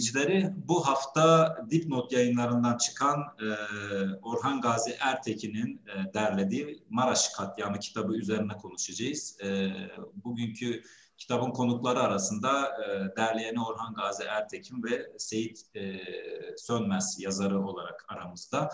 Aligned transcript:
İzleyicileri 0.00 0.52
bu 0.68 0.86
hafta 0.86 1.56
Dipnot 1.70 2.12
yayınlarından 2.12 2.76
çıkan 2.76 3.18
e, 3.20 3.46
Orhan 4.22 4.60
Gazi 4.60 4.96
Ertekin'in 5.00 5.82
e, 5.86 6.14
derlediği 6.14 6.84
Maraş 6.90 7.28
Katliamı 7.28 7.78
kitabı 7.78 8.12
üzerine 8.12 8.52
konuşacağız. 8.52 9.36
E, 9.44 9.70
bugünkü 10.24 10.82
kitabın 11.18 11.50
konukları 11.50 12.00
arasında 12.00 12.68
e, 12.84 13.16
derleyeni 13.16 13.62
Orhan 13.62 13.94
Gazi 13.94 14.22
Ertekin 14.22 14.82
ve 14.82 15.12
Seyit 15.18 15.76
e, 15.76 16.00
Sönmez 16.56 17.16
yazarı 17.18 17.66
olarak 17.66 18.04
aramızda. 18.08 18.70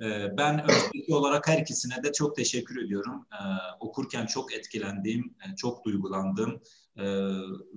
E, 0.00 0.36
ben 0.36 0.62
öncelikli 0.62 1.14
olarak 1.14 1.48
her 1.48 1.58
ikisine 1.58 2.02
de 2.02 2.12
çok 2.12 2.36
teşekkür 2.36 2.84
ediyorum. 2.84 3.26
E, 3.32 3.40
okurken 3.80 4.26
çok 4.26 4.54
etkilendiğim, 4.54 5.34
e, 5.44 5.56
çok 5.56 5.84
duygulandım 5.84 6.60
e, 6.96 7.04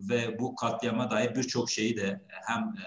ve 0.10 0.40
bu 0.40 0.56
katliama 0.56 1.12
dair 1.12 1.36
birçok 1.36 1.70
şeyi 1.70 1.98
de 1.98 2.26
hem 2.28 2.62
e, 2.64 2.86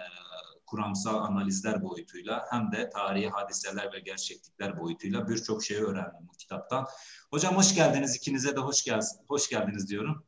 kuramsal 0.67 1.25
analizler 1.25 1.83
boyutuyla 1.83 2.47
hem 2.51 2.73
de 2.73 2.91
tarihi 2.91 3.29
hadiseler 3.29 3.93
ve 3.93 4.01
gerçeklikler 4.01 4.81
boyutuyla 4.81 5.29
birçok 5.29 5.65
şeyi 5.65 5.81
öğrendim 5.81 6.29
bu 6.33 6.33
kitaptan. 6.33 6.87
Hocam 7.31 7.57
hoş 7.57 7.75
geldiniz. 7.75 8.17
İkinize 8.17 8.57
de 8.57 8.61
hoş 8.61 8.85
geldiniz, 8.85 9.19
hoş 9.29 9.49
geldiniz 9.49 9.91
diyorum. 9.91 10.25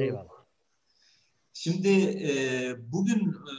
Eyvallah. 0.00 0.44
Şimdi 1.52 1.88
e, 2.28 2.32
bugün 2.92 3.28
e, 3.28 3.54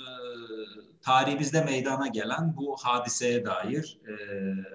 tarihimizde 1.05 1.61
meydana 1.61 2.07
gelen 2.07 2.57
bu 2.57 2.77
hadiseye 2.83 3.45
dair 3.45 3.99
e, 4.07 4.13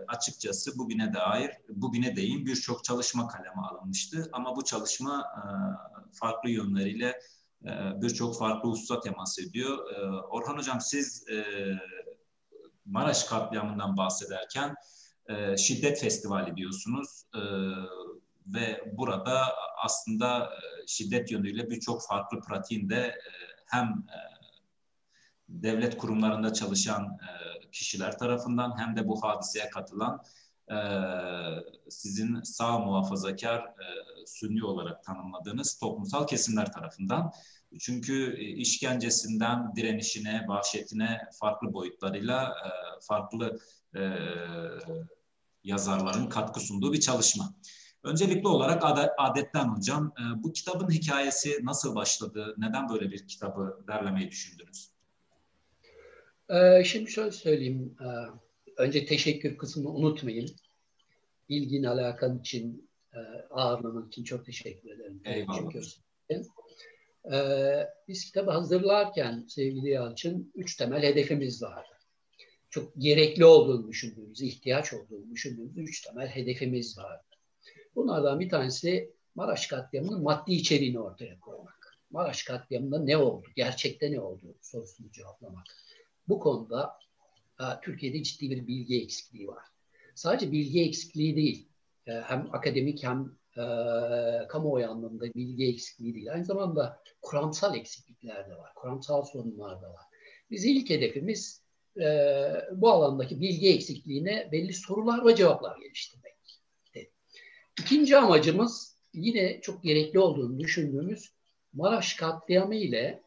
açıkçası 0.08 0.78
bugüne 0.78 1.14
dair 1.14 1.50
bugüne 1.68 2.16
değin 2.16 2.46
birçok 2.46 2.84
çalışma 2.84 3.28
kaleme 3.28 3.62
alınmıştı. 3.70 4.30
Ama 4.32 4.56
bu 4.56 4.64
çalışma 4.64 5.24
e, 5.36 5.42
farklı 6.12 6.50
yönleriyle 6.50 7.20
e, 7.64 7.70
birçok 8.02 8.38
farklı 8.38 8.70
hususa 8.70 9.00
temas 9.00 9.38
ediyor. 9.38 9.92
E, 9.92 10.00
Orhan 10.10 10.56
Hocam 10.56 10.80
siz 10.80 11.28
e, 11.28 11.44
Maraş 12.84 13.24
katliamından 13.24 13.96
bahsederken 13.96 14.74
e, 15.28 15.56
şiddet 15.56 16.00
festivali 16.00 16.56
diyorsunuz. 16.56 17.24
E, 17.34 17.40
ve 18.46 18.92
burada 18.92 19.42
aslında 19.84 20.44
e, 20.44 20.86
şiddet 20.86 21.30
yönüyle 21.30 21.70
birçok 21.70 22.06
farklı 22.06 22.40
pratiğinde 22.40 22.96
e, 22.96 23.30
hem 23.66 23.84
e, 23.86 24.39
devlet 25.50 25.98
kurumlarında 25.98 26.52
çalışan 26.52 27.18
kişiler 27.72 28.18
tarafından 28.18 28.78
hem 28.78 28.96
de 28.96 29.08
bu 29.08 29.22
hadiseye 29.22 29.70
katılan 29.70 30.22
sizin 31.88 32.42
sağ 32.42 32.78
muhafazakar 32.78 33.74
sünni 34.26 34.64
olarak 34.64 35.04
tanımladığınız 35.04 35.78
toplumsal 35.78 36.26
kesimler 36.26 36.72
tarafından. 36.72 37.32
Çünkü 37.80 38.36
işkencesinden 38.38 39.76
direnişine, 39.76 40.44
vahşetine 40.48 41.20
farklı 41.40 41.72
boyutlarıyla 41.72 42.54
farklı 43.00 43.58
yazarların 45.64 46.26
katkı 46.28 46.60
sunduğu 46.60 46.92
bir 46.92 47.00
çalışma. 47.00 47.54
Öncelikli 48.02 48.48
olarak 48.48 48.82
adetten 49.18 49.68
hocam, 49.68 50.12
e, 50.18 50.42
bu 50.42 50.52
kitabın 50.52 50.90
hikayesi 50.90 51.58
nasıl 51.62 51.94
başladı? 51.94 52.54
Neden 52.58 52.88
böyle 52.88 53.10
bir 53.10 53.28
kitabı 53.28 53.84
derlemeyi 53.88 54.30
düşündünüz? 54.30 54.89
Ee, 56.50 56.84
şimdi 56.84 57.10
şöyle 57.10 57.32
söyleyeyim. 57.32 57.96
Ee, 58.00 58.04
önce 58.76 59.06
teşekkür 59.06 59.58
kısmını 59.58 59.90
unutmayın. 59.90 60.50
İlgin, 61.48 61.84
alakan 61.84 62.38
için, 62.38 62.90
e, 63.12 63.18
ağırlamak 63.50 64.08
için 64.08 64.24
çok 64.24 64.46
teşekkür 64.46 64.90
ederim. 64.90 65.20
Eyvallah. 65.24 65.72
Ee, 67.32 67.86
biz 68.08 68.24
kitabı 68.24 68.50
hazırlarken 68.50 69.44
sevgili 69.48 69.90
Yalçın 69.90 70.52
üç 70.54 70.76
temel 70.76 71.02
hedefimiz 71.02 71.62
vardı. 71.62 71.88
Çok 72.70 72.92
gerekli 72.98 73.44
olduğunu 73.44 73.88
düşündüğümüz, 73.88 74.42
ihtiyaç 74.42 74.92
olduğunu 74.92 75.30
düşündüğümüz 75.30 75.78
üç 75.78 76.00
temel 76.00 76.28
hedefimiz 76.28 76.98
vardı. 76.98 77.24
Bunlardan 77.94 78.40
bir 78.40 78.48
tanesi 78.48 79.12
Maraş 79.34 79.66
katliamının 79.66 80.22
maddi 80.22 80.52
içeriğini 80.52 81.00
ortaya 81.00 81.40
koymak. 81.40 81.98
Maraş 82.10 82.42
katliamında 82.42 82.98
ne 82.98 83.16
oldu, 83.16 83.46
gerçekte 83.56 84.12
ne 84.12 84.20
oldu 84.20 84.54
sorusunu 84.62 85.12
cevaplamak. 85.12 85.66
Bu 86.28 86.38
konuda 86.40 86.98
e, 87.60 87.64
Türkiye'de 87.82 88.22
ciddi 88.22 88.50
bir 88.50 88.66
bilgi 88.66 89.02
eksikliği 89.02 89.48
var. 89.48 89.64
Sadece 90.14 90.52
bilgi 90.52 90.82
eksikliği 90.82 91.36
değil, 91.36 91.68
e, 92.06 92.12
hem 92.12 92.48
akademik 92.52 93.04
hem 93.04 93.36
e, 93.56 93.62
kamuoyu 94.48 94.90
anlamında 94.90 95.34
bilgi 95.34 95.68
eksikliği 95.68 96.14
değil. 96.14 96.32
Aynı 96.32 96.44
zamanda 96.44 97.02
kuramsal 97.22 97.76
eksiklikler 97.76 98.50
de 98.50 98.56
var, 98.58 98.74
kuramsal 98.74 99.22
sorunlar 99.22 99.82
da 99.82 99.92
var. 99.92 100.04
Biz 100.50 100.64
ilk 100.64 100.90
hedefimiz 100.90 101.60
bu 102.72 102.90
alandaki 102.90 103.40
bilgi 103.40 103.74
eksikliğine 103.74 104.48
belli 104.52 104.72
sorular 104.72 105.26
ve 105.26 105.36
cevaplar 105.36 105.78
geliştirmek. 105.78 106.30
İkinci 107.80 108.16
amacımız 108.16 108.98
yine 109.14 109.60
çok 109.60 109.82
gerekli 109.82 110.18
olduğunu 110.18 110.60
düşündüğümüz 110.60 111.32
Maraş 111.72 112.14
katliamı 112.14 112.74
ile 112.74 113.22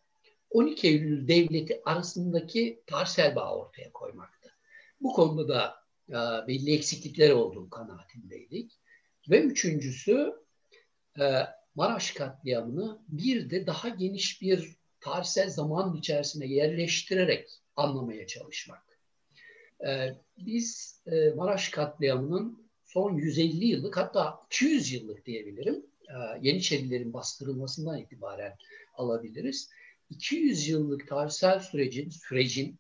12 0.53 0.87
Eylül 0.87 1.27
devleti 1.27 1.81
arasındaki 1.85 2.81
tarsel 2.87 3.35
bağ 3.35 3.55
ortaya 3.55 3.91
koymaktı. 3.91 4.49
Bu 5.01 5.13
konuda 5.13 5.47
da 5.47 5.75
e, 6.09 6.47
belli 6.47 6.73
eksiklikler 6.73 7.29
olduğu 7.29 7.69
kanaatindeydik. 7.69 8.71
Ve 9.29 9.41
üçüncüsü 9.41 10.33
e, 11.19 11.23
Maraş 11.75 12.11
katliamını 12.11 12.99
bir 13.07 13.49
de 13.49 13.67
daha 13.67 13.89
geniş 13.89 14.41
bir 14.41 14.75
tarihsel 14.99 15.49
zaman 15.49 15.95
içerisine 15.95 16.45
yerleştirerek 16.45 17.49
anlamaya 17.75 18.27
çalışmak. 18.27 18.99
E, 19.87 20.09
biz 20.37 20.99
e, 21.05 21.29
Maraş 21.29 21.69
katliamının 21.69 22.69
son 22.85 23.17
150 23.17 23.65
yıllık 23.65 23.97
hatta 23.97 24.39
200 24.45 24.91
yıllık 24.91 25.25
diyebilirim. 25.25 25.85
E, 26.09 26.15
Yeniçerilerin 26.41 27.13
bastırılmasından 27.13 27.99
itibaren 27.99 28.57
alabiliriz. 28.93 29.69
200 30.13 30.67
yıllık 30.67 31.07
tarihsel 31.07 31.59
sürecin, 31.59 32.09
sürecin 32.09 32.79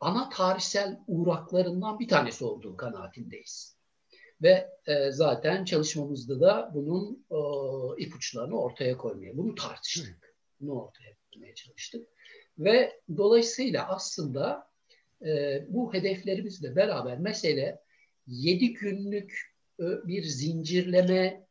ana 0.00 0.28
tarihsel 0.28 1.00
uğraklarından 1.06 1.98
bir 1.98 2.08
tanesi 2.08 2.44
olduğu 2.44 2.76
kanaatindeyiz. 2.76 3.76
Ve 4.42 4.70
e, 4.86 5.10
zaten 5.10 5.64
çalışmamızda 5.64 6.40
da 6.40 6.70
bunun 6.74 7.26
e, 7.30 7.38
ipuçlarını 8.02 8.60
ortaya 8.60 8.96
koymaya, 8.96 9.36
bunu 9.36 9.54
tartıştık. 9.54 10.34
Bunu 10.60 10.72
ortaya 10.72 11.16
koymaya 11.32 11.54
çalıştık. 11.54 12.08
Ve 12.58 13.00
dolayısıyla 13.16 13.88
aslında 13.88 14.70
e, 15.24 15.64
bu 15.68 15.94
hedeflerimizle 15.94 16.76
beraber 16.76 17.18
mesele 17.18 17.80
7 18.26 18.72
günlük 18.72 19.54
e, 19.80 19.84
bir 19.84 20.22
zincirleme 20.22 21.46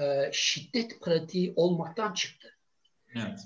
e, 0.00 0.30
şiddet 0.32 1.00
pratiği 1.00 1.52
olmaktan 1.56 2.14
çıktı. 2.14 2.48
Evet. 3.16 3.40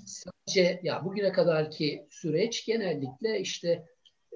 Sadece 0.47 0.79
ya 0.83 1.05
bugüne 1.05 1.31
kadarki 1.31 2.07
süreç 2.09 2.65
genellikle 2.65 3.39
işte 3.39 3.85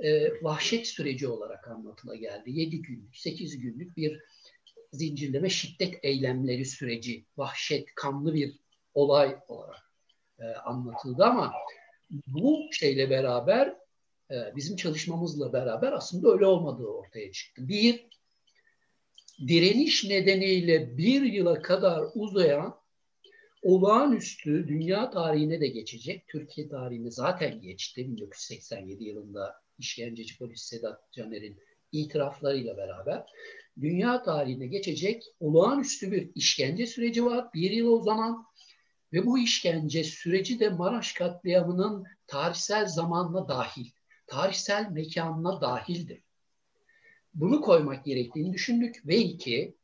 e, 0.04 0.32
vahşet 0.44 0.88
süreci 0.88 1.28
olarak 1.28 1.68
anlatıla 1.68 2.16
geldi. 2.16 2.52
7 2.52 2.82
günlük, 2.82 3.18
8 3.18 3.60
günlük 3.60 3.98
bir 3.98 4.20
zincirleme 4.92 5.50
şiddet 5.50 6.00
eylemleri 6.04 6.66
süreci, 6.66 7.26
vahşet, 7.38 7.96
kanlı 7.96 8.34
bir 8.34 8.60
olay 8.94 9.38
olarak 9.48 9.92
e, 10.40 10.46
anlatıldı 10.46 11.26
ama 11.26 11.54
bu 12.28 12.70
şeyle 12.72 13.10
beraber 13.10 13.68
e, 14.32 14.56
bizim 14.56 14.76
çalışmamızla 14.76 15.54
beraber 15.54 15.92
aslında 15.92 16.32
öyle 16.32 16.46
olmadığı 16.46 16.88
ortaya 16.88 17.32
çıktı. 17.32 17.68
Bir, 17.68 18.08
direniş 19.48 20.04
nedeniyle 20.04 20.98
bir 20.98 21.22
yıla 21.22 21.62
kadar 21.62 22.04
uzayan 22.16 22.81
olağanüstü 23.62 24.68
dünya 24.68 25.10
tarihine 25.10 25.62
de 25.62 25.68
geçecek. 25.68 26.28
Türkiye 26.28 26.70
tarihine 26.70 27.12
zaten 27.12 27.62
geçti. 27.62 28.08
1987 28.08 29.04
yılında 29.04 29.62
işkenceci 29.80 30.38
polis 30.38 30.62
Sedat 30.62 31.12
Caner'in 31.12 31.60
itiraflarıyla 31.92 32.78
beraber 32.78 33.26
dünya 33.82 34.24
tarihine 34.24 34.68
geçecek 34.68 35.24
olağanüstü 35.40 36.12
bir 36.12 36.30
işkence 36.36 36.88
süreci 36.88 37.26
var. 37.26 37.54
Bir 37.54 37.72
yıl 37.72 37.88
uzanan 37.88 38.46
ve 39.14 39.26
bu 39.26 39.40
işkence 39.40 40.04
süreci 40.04 40.60
de 40.60 40.70
Maraş 40.70 41.14
katliamının 41.14 42.06
tarihsel 42.28 42.88
zamanla 42.88 43.48
dahil, 43.48 43.86
tarihsel 44.28 44.92
mekanına 44.92 45.62
dahildir 45.62 46.24
bunu 47.34 47.62
koymak 47.62 48.06
gerektiğini 48.06 48.54
düşündük 48.54 49.08
ve 49.08 49.18
iki 49.18 49.76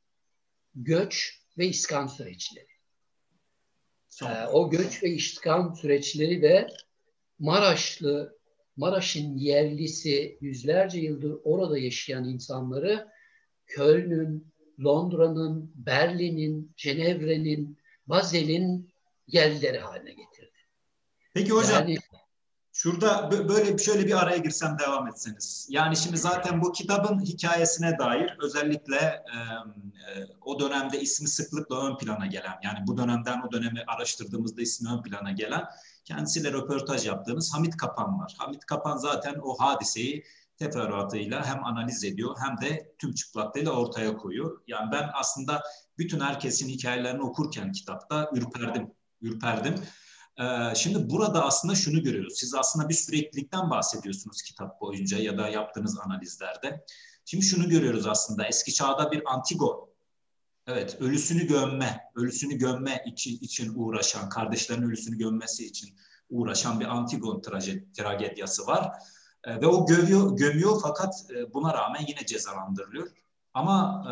göç 0.76 1.42
ve 1.58 1.68
iskan 1.68 2.08
süreçleri. 2.08 2.77
Ee, 4.24 4.48
o 4.48 4.70
göç 4.70 5.04
ve 5.04 5.10
iskan 5.10 5.74
süreçleri 5.74 6.42
de 6.42 6.68
Maraşlı, 7.40 8.38
Maraş'ın 8.78 9.38
yerlisi 9.38 10.38
yüzlerce 10.42 11.00
yıldır 11.00 11.38
orada 11.44 11.78
yaşayan 11.78 12.24
insanları 12.24 13.08
Köln'ün, 13.66 14.54
Londra'nın, 14.84 15.72
Berlin'in, 15.76 16.74
Cenevre'nin, 16.78 17.78
Bazel'in 18.08 18.90
yerlileri 19.28 19.80
haline 19.80 20.10
getirdi. 20.10 20.58
Peki 21.34 21.52
hocam 21.52 21.88
yani, 21.88 21.98
Şurada 22.78 23.32
böyle 23.32 23.78
şöyle 23.78 24.06
bir 24.06 24.24
araya 24.24 24.38
girsem 24.38 24.78
devam 24.80 25.08
etseniz. 25.08 25.68
Yani 25.70 25.98
şimdi 25.98 26.18
zaten 26.18 26.62
bu 26.62 26.72
kitabın 26.72 27.20
hikayesine 27.20 28.00
dair 28.00 28.38
özellikle 28.44 28.96
e, 28.96 29.40
o 30.42 30.60
dönemde 30.60 31.02
ismi 31.02 31.28
sıklıkla 31.28 31.88
ön 31.88 31.98
plana 31.98 32.26
gelen 32.26 32.56
yani 32.64 32.80
bu 32.88 32.98
dönemden 32.98 33.42
o 33.42 33.52
dönemi 33.52 33.84
araştırdığımızda 33.88 34.62
ismi 34.62 34.90
ön 34.90 35.02
plana 35.02 35.32
gelen 35.32 35.64
kendisiyle 36.06 36.52
röportaj 36.52 37.08
yaptığımız 37.08 37.54
Hamit 37.54 37.78
Kapan 37.78 38.20
var. 38.20 38.36
Hamit 38.38 38.66
Kapan 38.66 38.98
zaten 38.98 39.36
o 39.44 39.56
hadiseyi 39.60 40.24
teferruatıyla 40.58 41.46
hem 41.46 41.66
analiz 41.66 42.04
ediyor 42.04 42.36
hem 42.40 42.70
de 42.70 42.96
tüm 43.00 43.14
çıplaklığıyla 43.14 43.72
ortaya 43.72 44.18
koyuyor. 44.18 44.62
Yani 44.68 44.92
ben 44.92 45.10
aslında 45.14 45.64
bütün 45.98 46.20
herkesin 46.20 46.70
hikayelerini 46.70 47.22
okurken 47.22 47.72
kitapta 47.72 48.30
ürperdim. 48.34 48.92
Ürperdim. 49.22 49.76
Şimdi 50.76 51.10
burada 51.10 51.46
aslında 51.46 51.76
şunu 51.76 52.04
görüyoruz. 52.04 52.34
Siz 52.38 52.56
aslında 52.56 52.90
bir 52.90 52.94
süreklilikten 52.94 53.70
bahsediyorsunuz 53.70 54.42
kitap 54.42 54.82
boyunca 54.82 55.18
ya 55.18 55.38
da 55.38 55.50
yaptığınız 55.50 56.00
analizlerde. 56.00 56.86
Şimdi 57.26 57.46
şunu 57.46 57.70
görüyoruz 57.70 58.08
aslında. 58.08 58.48
Eski 58.48 58.74
çağda 58.74 59.12
bir 59.12 59.22
Antigon, 59.26 59.90
evet 60.68 60.98
ölüsünü 61.00 61.48
gömme, 61.48 62.02
ölüsünü 62.16 62.54
gömme 62.54 63.04
için, 63.06 63.38
için 63.38 63.74
uğraşan, 63.76 64.30
kardeşlerin 64.30 64.84
ölüsünü 64.84 65.18
gömmesi 65.18 65.66
için 65.66 65.96
uğraşan 66.30 66.80
bir 66.80 66.86
Antigon 66.86 67.42
tragedyası 67.98 68.68
var. 68.68 68.92
Ve 69.48 69.68
o 69.68 69.86
gömüyor, 69.86 70.38
gömüyor 70.38 70.80
fakat 70.84 71.14
buna 71.54 71.74
rağmen 71.74 72.06
yine 72.08 72.26
cezalandırılıyor. 72.26 73.08
Ama 73.54 74.04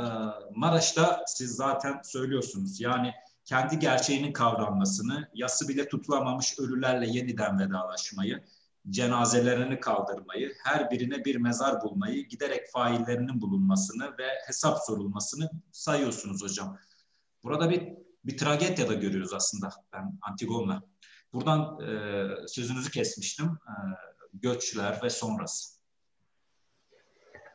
Maraş'ta 0.55 1.23
siz 1.27 1.51
zaten 1.55 2.01
söylüyorsunuz. 2.03 2.81
Yani 2.81 3.13
kendi 3.45 3.79
gerçeğinin 3.79 4.33
kavranmasını, 4.33 5.29
yası 5.33 5.67
bile 5.67 5.87
tutulamamış 5.87 6.59
ölülerle 6.59 7.07
yeniden 7.07 7.59
vedalaşmayı, 7.59 8.43
cenazelerini 8.89 9.79
kaldırmayı, 9.79 10.53
her 10.63 10.91
birine 10.91 11.25
bir 11.25 11.35
mezar 11.35 11.81
bulmayı, 11.81 12.27
giderek 12.27 12.71
faillerinin 12.71 13.41
bulunmasını 13.41 14.17
ve 14.17 14.27
hesap 14.47 14.77
sorulmasını 14.87 15.49
sayıyorsunuz 15.71 16.43
hocam. 16.43 16.77
Burada 17.43 17.69
bir 17.69 17.93
bir 18.25 18.37
tragedya 18.37 18.89
da 18.89 18.93
görüyoruz 18.93 19.33
aslında 19.33 19.69
ben 19.93 20.19
Antigon'la. 20.21 20.83
Buradan 21.33 21.79
e, 21.81 22.47
sözünüzü 22.47 22.91
kesmiştim. 22.91 23.45
E, 23.45 23.73
göçler 24.33 24.99
ve 25.03 25.09
sonrası. 25.09 25.75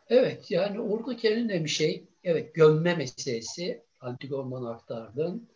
Evet 0.08 0.50
yani 0.50 0.81
oradaki 0.81 1.28
en 1.28 1.44
önemli 1.44 1.69
şey 1.69 2.04
evet 2.25 2.54
gömme 2.54 2.94
meselesi 2.94 3.84
Antigon'dan 4.00 4.64
aktardın. 4.64 5.48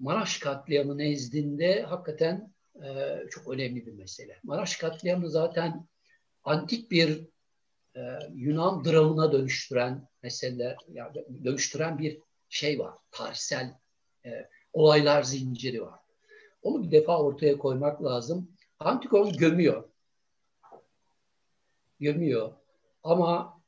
Maraş 0.00 0.38
katliamı 0.38 0.98
nezdinde 0.98 1.82
hakikaten 1.82 2.54
e, 2.84 3.18
çok 3.30 3.48
önemli 3.48 3.86
bir 3.86 3.92
mesele. 3.92 4.40
Maraş 4.42 4.76
katliamı 4.76 5.30
zaten 5.30 5.88
antik 6.44 6.90
bir 6.90 7.28
e, 7.96 8.00
Yunan 8.32 8.84
dramına 8.84 9.32
dönüştüren 9.32 10.08
mesele, 10.22 10.76
yani 10.88 11.24
dönüştüren 11.44 11.98
bir 11.98 12.18
şey 12.48 12.78
var. 12.78 12.94
Tarihsel 13.10 13.74
e, 14.26 14.48
olaylar 14.72 15.22
zinciri 15.22 15.82
var. 15.82 16.00
Onu 16.62 16.82
bir 16.82 16.90
defa 16.90 17.22
ortaya 17.22 17.58
koymak 17.58 18.04
lazım. 18.04 18.56
Antigon 18.78 19.32
gömüyor. 19.32 19.88
Gömüyor. 22.00 22.52
Ama 23.02 23.60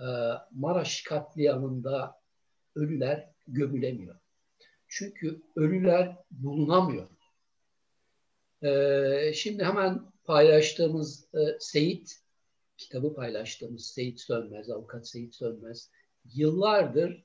e, 0.00 0.06
Maraş 0.50 1.02
katliamında 1.02 2.20
ölüler 2.74 3.30
gömülemiyor. 3.48 4.25
Çünkü 4.88 5.42
ölüler 5.56 6.16
bulunamıyor. 6.30 7.08
Ee, 8.62 9.32
şimdi 9.34 9.64
hemen 9.64 10.12
paylaştığımız 10.24 11.28
e, 11.34 11.38
Seyit, 11.60 12.20
kitabı 12.76 13.14
paylaştığımız 13.14 13.86
Seyit 13.86 14.20
Sönmez, 14.20 14.70
avukat 14.70 15.08
Seyit 15.08 15.34
Sönmez, 15.34 15.90
yıllardır 16.34 17.24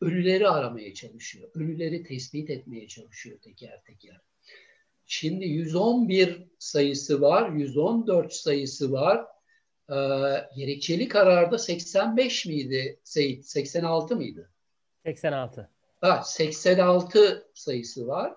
ölüleri 0.00 0.48
aramaya 0.48 0.94
çalışıyor. 0.94 1.50
Ölüleri 1.54 2.02
tespit 2.02 2.50
etmeye 2.50 2.88
çalışıyor 2.88 3.38
teker 3.40 3.84
teker. 3.84 4.20
Şimdi 5.06 5.44
111 5.44 6.44
sayısı 6.58 7.20
var, 7.20 7.50
114 7.50 8.32
sayısı 8.32 8.92
var. 8.92 9.26
Ee, 9.90 9.94
gerekçeli 10.56 11.08
kararda 11.08 11.58
85 11.58 12.46
miydi 12.46 13.00
Seyit? 13.04 13.46
86 13.46 14.16
mıydı? 14.16 14.50
86. 15.02 15.70
Ha, 16.00 16.22
86 16.24 17.50
sayısı 17.54 18.06
var. 18.06 18.34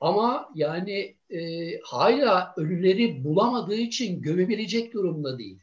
Ama 0.00 0.50
yani 0.54 1.16
e, 1.30 1.40
hala 1.80 2.54
ölüleri 2.56 3.24
bulamadığı 3.24 3.74
için 3.74 4.22
gömebilecek 4.22 4.94
durumda 4.94 5.38
değil. 5.38 5.60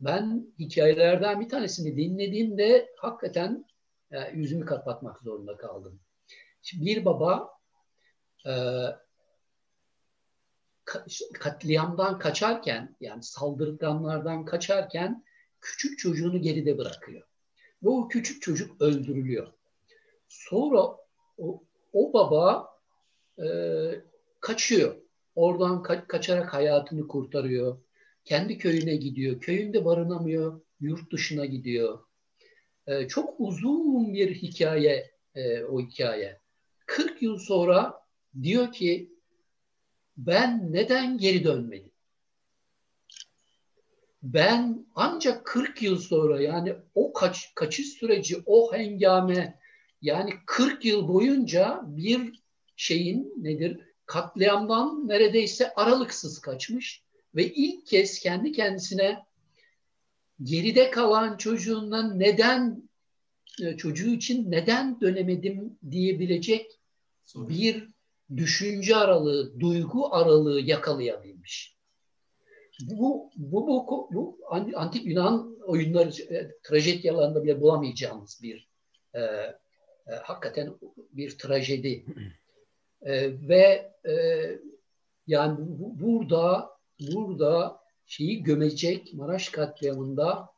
Ben 0.00 0.46
hikayelerden 0.58 1.40
bir 1.40 1.48
tanesini 1.48 1.96
dinlediğimde 1.96 2.94
hakikaten 2.96 3.64
e, 4.10 4.30
yüzümü 4.34 4.64
kapatmak 4.64 5.20
zorunda 5.20 5.56
kaldım. 5.56 6.00
Şimdi 6.62 6.86
bir 6.86 7.04
baba 7.04 7.50
e, 8.46 8.52
katliamdan 11.34 12.18
kaçarken 12.18 12.96
yani 13.00 13.22
saldırganlardan 13.22 14.44
kaçarken 14.44 15.24
küçük 15.60 15.98
çocuğunu 15.98 16.42
geride 16.42 16.78
bırakıyor. 16.78 17.22
Ve 17.82 17.88
o 17.88 18.08
küçük 18.08 18.42
çocuk 18.42 18.82
öldürülüyor. 18.82 19.52
Sonra 20.32 20.96
o, 21.38 21.62
o 21.92 22.12
baba 22.12 22.68
e, 23.38 23.46
kaçıyor. 24.40 24.96
Oradan 25.34 25.82
ka- 25.82 26.06
kaçarak 26.06 26.54
hayatını 26.54 27.08
kurtarıyor. 27.08 27.78
Kendi 28.24 28.58
köyüne 28.58 28.96
gidiyor. 28.96 29.40
Köyünde 29.40 29.84
barınamıyor. 29.84 30.60
Yurt 30.80 31.12
dışına 31.12 31.44
gidiyor. 31.44 31.98
E, 32.86 33.08
çok 33.08 33.34
uzun 33.38 34.14
bir 34.14 34.34
hikaye 34.34 35.10
e, 35.34 35.64
o 35.64 35.80
hikaye. 35.80 36.38
40 36.86 37.22
yıl 37.22 37.38
sonra 37.38 38.02
diyor 38.42 38.72
ki 38.72 39.12
ben 40.16 40.72
neden 40.72 41.18
geri 41.18 41.44
dönmedim? 41.44 41.92
Ben 44.22 44.86
ancak 44.94 45.46
40 45.46 45.82
yıl 45.82 45.98
sonra 45.98 46.40
yani 46.40 46.74
o 46.94 47.12
kaç, 47.12 47.54
kaçış 47.54 47.88
süreci, 47.88 48.42
o 48.46 48.72
hengame 48.72 49.61
yani 50.02 50.30
40 50.46 50.84
yıl 50.84 51.08
boyunca 51.08 51.80
bir 51.86 52.42
şeyin 52.76 53.34
nedir? 53.36 53.80
Katliamdan 54.06 55.08
neredeyse 55.08 55.74
aralıksız 55.74 56.40
kaçmış 56.40 57.02
ve 57.34 57.52
ilk 57.52 57.86
kez 57.86 58.18
kendi 58.18 58.52
kendisine 58.52 59.18
geride 60.42 60.90
kalan 60.90 61.36
çocuğundan 61.36 62.18
neden 62.18 62.88
e, 63.62 63.76
çocuğu 63.76 64.10
için 64.10 64.50
neden 64.50 65.00
dönemedim 65.00 65.78
diyebilecek 65.90 66.80
bir 67.34 67.88
düşünce 68.36 68.96
aralığı, 68.96 69.60
duygu 69.60 70.14
aralığı 70.14 70.60
yakalayabilmiş. 70.60 71.76
Bu, 72.80 73.30
bu, 73.36 73.66
bu, 73.66 74.08
bu 74.12 74.38
antik 74.74 75.06
Yunan 75.06 75.56
oyunları, 75.66 76.34
e, 76.34 76.50
trajedyalarında 76.62 77.44
bile 77.44 77.60
bulamayacağımız 77.60 78.40
bir 78.42 78.68
e, 79.14 79.20
e, 80.06 80.14
hakikaten 80.14 80.74
bir 81.12 81.38
trajedi. 81.38 82.04
e, 83.02 83.48
ve 83.48 83.92
e, 84.08 84.14
yani 85.26 85.56
bu, 85.58 86.00
burada 86.00 86.70
burada 87.00 87.80
şeyi 88.06 88.42
gömecek 88.42 89.14
Maraş 89.14 89.48
katliamında 89.48 90.48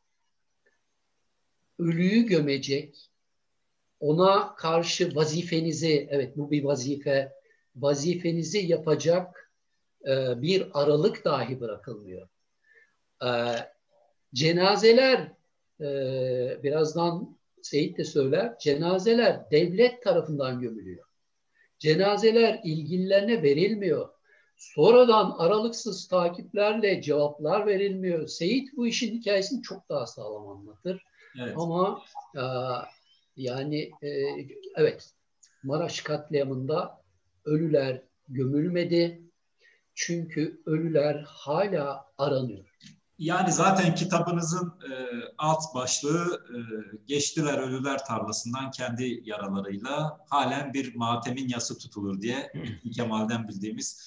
ölüyü 1.79 2.25
gömecek 2.25 3.09
ona 3.99 4.55
karşı 4.55 5.15
vazifenizi 5.15 6.07
evet 6.09 6.37
bu 6.37 6.51
bir 6.51 6.63
vazife 6.63 7.33
vazifenizi 7.75 8.57
yapacak 8.57 9.51
e, 10.07 10.41
bir 10.41 10.67
aralık 10.73 11.25
dahi 11.25 11.59
bırakılmıyor. 11.61 12.27
E, 13.23 13.29
cenazeler 14.33 15.31
e, 15.81 15.83
birazdan 16.63 17.37
Seyit 17.65 17.97
de 17.97 18.03
söyler, 18.03 18.57
cenazeler 18.59 19.51
devlet 19.51 20.03
tarafından 20.03 20.59
gömülüyor. 20.59 21.05
Cenazeler 21.79 22.61
ilgililerine 22.63 23.43
verilmiyor. 23.43 24.09
Sonradan 24.57 25.35
aralıksız 25.37 26.07
takiplerle 26.07 27.01
cevaplar 27.01 27.67
verilmiyor. 27.67 28.27
Seyit 28.27 28.77
bu 28.77 28.87
işin 28.87 29.19
hikayesini 29.19 29.61
çok 29.61 29.89
daha 29.89 30.05
sağlam 30.05 30.47
anlatır. 30.47 31.03
Evet. 31.41 31.53
Ama 31.57 32.01
e, 32.35 32.43
yani 33.35 33.91
e, 34.01 34.09
evet 34.75 35.13
Maraş 35.63 36.01
katliamında 36.01 37.01
ölüler 37.45 38.01
gömülmedi. 38.27 39.21
Çünkü 39.93 40.61
ölüler 40.65 41.23
hala 41.27 42.05
aranıyor. 42.17 42.65
Yani 43.19 43.51
zaten 43.51 43.95
kitabınızın 43.95 44.67
e, 44.67 44.93
alt 45.37 45.75
başlığı 45.75 46.45
e, 46.49 46.57
geçtiler 47.05 47.57
ölüler 47.57 48.05
tarlasından 48.05 48.71
kendi 48.71 49.21
yaralarıyla 49.23 50.19
halen 50.29 50.73
bir 50.73 50.95
matemin 50.95 51.47
yası 51.47 51.77
tutulur 51.77 52.21
diye 52.21 52.51
Kemal'den 52.95 53.47
bildiğimiz 53.47 54.01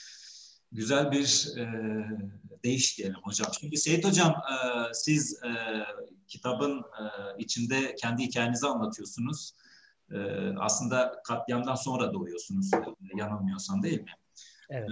güzel 0.73 1.13
bir 1.13 1.49
e, 1.57 1.65
değiş 2.65 2.99
diyelim 2.99 3.21
hocam. 3.23 3.49
Şimdi 3.61 3.77
Seyit 3.77 4.05
Hocam 4.05 4.31
e, 4.31 4.55
siz 4.93 5.43
e, 5.43 5.51
kitabın 6.27 6.79
e, 6.79 7.05
içinde 7.39 7.95
kendi 7.95 8.23
hikayenizi 8.23 8.67
anlatıyorsunuz. 8.67 9.55
E, 10.11 10.19
aslında 10.59 11.23
katliamdan 11.25 11.75
sonra 11.75 12.13
doğuyorsunuz 12.13 12.71
e, 12.75 12.79
yanılmıyorsam 13.17 13.83
değil 13.83 14.01
mi? 14.01 14.13
Evet. 14.71 14.89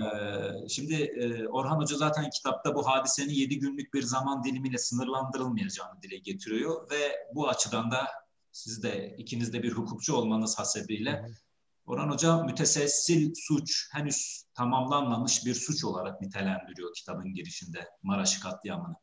Şimdi 0.71 0.95
e, 0.95 1.49
Orhan 1.49 1.76
Hoca 1.76 1.97
zaten 1.97 2.30
kitapta 2.30 2.75
bu 2.75 2.87
hadisenin 2.87 3.33
yedi 3.33 3.59
günlük 3.59 3.95
bir 3.95 4.02
zaman 4.02 4.45
dilimiyle 4.45 4.78
sınırlandırılmayacağını 4.78 6.02
dile 6.02 6.16
getiriyor 6.16 6.90
ve 6.90 7.26
bu 7.35 7.49
açıdan 7.49 7.90
da 7.90 8.09
siz 8.52 8.83
de 8.83 9.16
ikiniz 9.18 9.52
de 9.52 9.62
bir 9.62 9.73
hukukçu 9.73 10.14
olmanız 10.14 10.59
hasebiyle 10.59 11.23
evet 11.26 11.37
Orhan 11.87 12.11
Hoca 12.11 12.42
mütesessil 12.42 13.35
suç 13.35 13.88
henüz 13.92 14.45
tamamlanmamış 14.54 15.47
bir 15.47 15.54
suç 15.54 15.85
olarak 15.85 16.21
nitelendiriyor 16.21 16.95
kitabın 16.95 17.35
girişinde 17.35 17.88
Maraş 18.02 18.38
katliamını. 18.38 18.97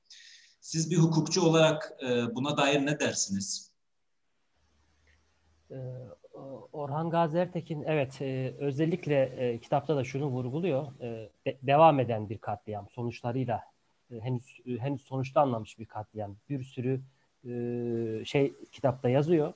Siz 0.62 0.92
bir 0.92 0.98
hukukçu 0.98 1.42
olarak 1.42 1.92
e, 2.04 2.36
buna 2.36 2.58
dair 2.58 2.86
ne 2.86 3.00
dersiniz? 3.00 3.72
Orhan 6.74 7.10
Gazi 7.10 7.38
Ertekin 7.38 7.84
evet 7.84 8.22
e, 8.22 8.54
özellikle 8.60 9.22
e, 9.24 9.58
kitapta 9.58 9.96
da 9.96 10.04
şunu 10.04 10.26
vurguluyor. 10.26 10.88
devam 11.46 12.00
eden 12.00 12.30
bir 12.30 12.38
katliam 12.38 12.88
sonuçlarıyla 12.90 13.64
henüz 14.22 14.60
henüz 14.80 15.02
sonuçta 15.02 15.42
anlamış 15.42 15.80
bir 15.80 15.86
katliam. 15.86 16.36
Bir 16.50 16.64
sürü 16.64 17.02
şey 18.26 18.54
kitapta 18.72 19.10
yazıyor. 19.10 19.54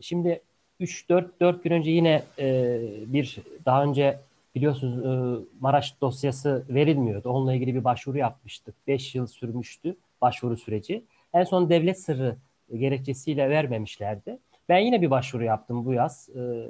şimdi 0.00 0.40
3-4 0.80 1.40
4 1.40 1.64
gün 1.64 1.70
önce 1.70 1.90
yine 1.90 2.22
e, 2.38 2.80
bir 3.06 3.38
daha 3.66 3.84
önce 3.84 4.18
biliyorsunuz 4.54 5.04
e, 5.04 5.44
Maraş 5.60 6.00
dosyası 6.00 6.64
verilmiyordu. 6.68 7.28
Onunla 7.28 7.54
ilgili 7.54 7.74
bir 7.74 7.84
başvuru 7.84 8.18
yapmıştık. 8.18 8.74
5 8.86 9.14
yıl 9.14 9.26
sürmüştü 9.26 9.96
başvuru 10.20 10.56
süreci. 10.56 11.04
En 11.34 11.44
son 11.44 11.70
devlet 11.70 12.00
sırrı 12.00 12.36
gerekçesiyle 12.74 13.50
vermemişlerdi. 13.50 14.38
Ben 14.68 14.78
yine 14.78 15.02
bir 15.02 15.10
başvuru 15.10 15.44
yaptım 15.44 15.84
bu 15.84 15.92
yaz. 15.92 16.28
E, 16.28 16.68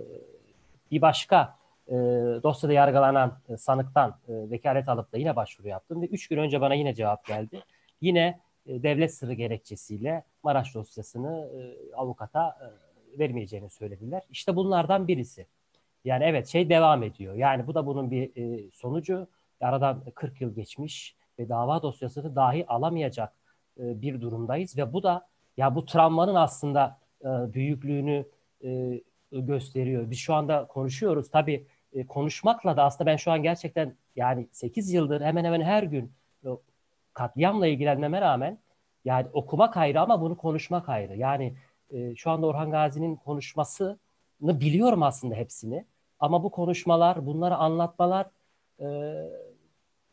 bir 0.90 1.00
başka 1.00 1.56
e, 1.88 1.94
dosyada 2.42 2.72
yargılanan 2.72 3.38
e, 3.48 3.56
sanıktan 3.56 4.10
e, 4.28 4.50
vekalet 4.50 4.88
alıp 4.88 5.12
da 5.12 5.18
yine 5.18 5.36
başvuru 5.36 5.68
yaptım 5.68 6.02
ve 6.02 6.06
3 6.06 6.28
gün 6.28 6.38
önce 6.38 6.60
bana 6.60 6.74
yine 6.74 6.94
cevap 6.94 7.26
geldi. 7.26 7.60
Yine 8.00 8.40
devlet 8.66 9.14
sırrı 9.14 9.32
gerekçesiyle 9.32 10.24
Maraş 10.42 10.74
dosyasını 10.74 11.48
avukata 11.96 12.72
vermeyeceğini 13.18 13.70
söylediler. 13.70 14.22
İşte 14.30 14.56
bunlardan 14.56 15.08
birisi. 15.08 15.46
Yani 16.04 16.24
evet 16.24 16.48
şey 16.48 16.68
devam 16.68 17.02
ediyor. 17.02 17.34
Yani 17.34 17.66
bu 17.66 17.74
da 17.74 17.86
bunun 17.86 18.10
bir 18.10 18.30
sonucu. 18.72 19.26
Aradan 19.60 20.02
40 20.14 20.40
yıl 20.40 20.54
geçmiş 20.54 21.16
ve 21.38 21.48
dava 21.48 21.82
dosyasını 21.82 22.36
dahi 22.36 22.66
alamayacak 22.66 23.32
bir 23.76 24.20
durumdayız 24.20 24.76
ve 24.76 24.92
bu 24.92 25.02
da 25.02 25.26
ya 25.56 25.74
bu 25.74 25.86
travmanın 25.86 26.34
aslında 26.34 26.98
büyüklüğünü 27.25 28.26
e, 28.64 29.00
gösteriyor. 29.33 30.11
Biz 30.11 30.19
şu 30.19 30.35
anda 30.35 30.66
konuşuyoruz. 30.66 31.31
Tabii 31.31 31.66
e, 31.93 32.07
konuşmakla 32.07 32.76
da 32.76 32.85
aslında 32.85 33.11
ben 33.11 33.16
şu 33.16 33.33
an 33.33 33.43
gerçekten 33.43 33.95
yani 34.16 34.49
8 34.52 34.93
yıldır 34.93 35.21
hemen 35.21 35.45
hemen 35.45 35.61
her 35.61 35.83
gün 35.83 36.12
e, 36.45 36.49
katliamla 37.12 37.66
ilgilenmeme 37.66 38.21
rağmen 38.21 38.59
yani 39.04 39.26
okumak 39.33 39.76
ayrı 39.76 40.00
ama 40.00 40.21
bunu 40.21 40.37
konuşmak 40.37 40.88
ayrı. 40.88 41.16
Yani 41.16 41.57
e, 41.90 42.16
şu 42.16 42.31
anda 42.31 42.47
Orhan 42.47 42.71
Gazi'nin 42.71 43.16
konuşmasını 43.16 43.99
biliyorum 44.40 45.02
aslında 45.02 45.35
hepsini. 45.35 45.85
Ama 46.21 46.43
bu 46.43 46.50
konuşmalar, 46.50 47.26
bunları 47.26 47.57
anlatmalar 47.57 48.26
e, 48.81 49.14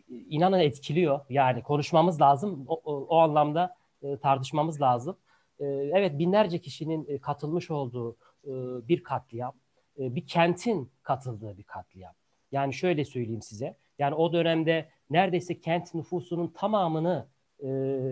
inanın 0.10 0.60
etkiliyor. 0.60 1.20
Yani 1.30 1.64
konuşmamız 1.64 2.22
lazım. 2.22 2.66
O, 2.68 2.82
o, 2.86 3.06
o 3.10 3.18
anlamda 3.18 3.76
e, 4.04 4.18
tartışmamız 4.18 4.82
lazım. 4.82 5.18
E, 5.62 5.66
evet 5.66 6.20
binlerce 6.20 6.60
kişinin 6.60 7.06
e, 7.10 7.18
katılmış 7.20 7.72
olduğu 7.72 8.18
e, 8.44 8.52
bir 8.88 9.04
katliam. 9.04 9.54
E, 10.00 10.16
bir 10.16 10.28
kentin 10.28 10.92
katıldığı 11.04 11.58
bir 11.58 11.64
katliam. 11.64 12.14
Yani 12.52 12.74
şöyle 12.74 13.06
söyleyeyim 13.06 13.42
size. 13.42 13.78
Yani 14.00 14.16
o 14.16 14.34
dönemde 14.34 14.90
neredeyse 15.10 15.60
kent 15.60 15.94
nüfusunun 15.94 16.48
tamamını 16.48 17.28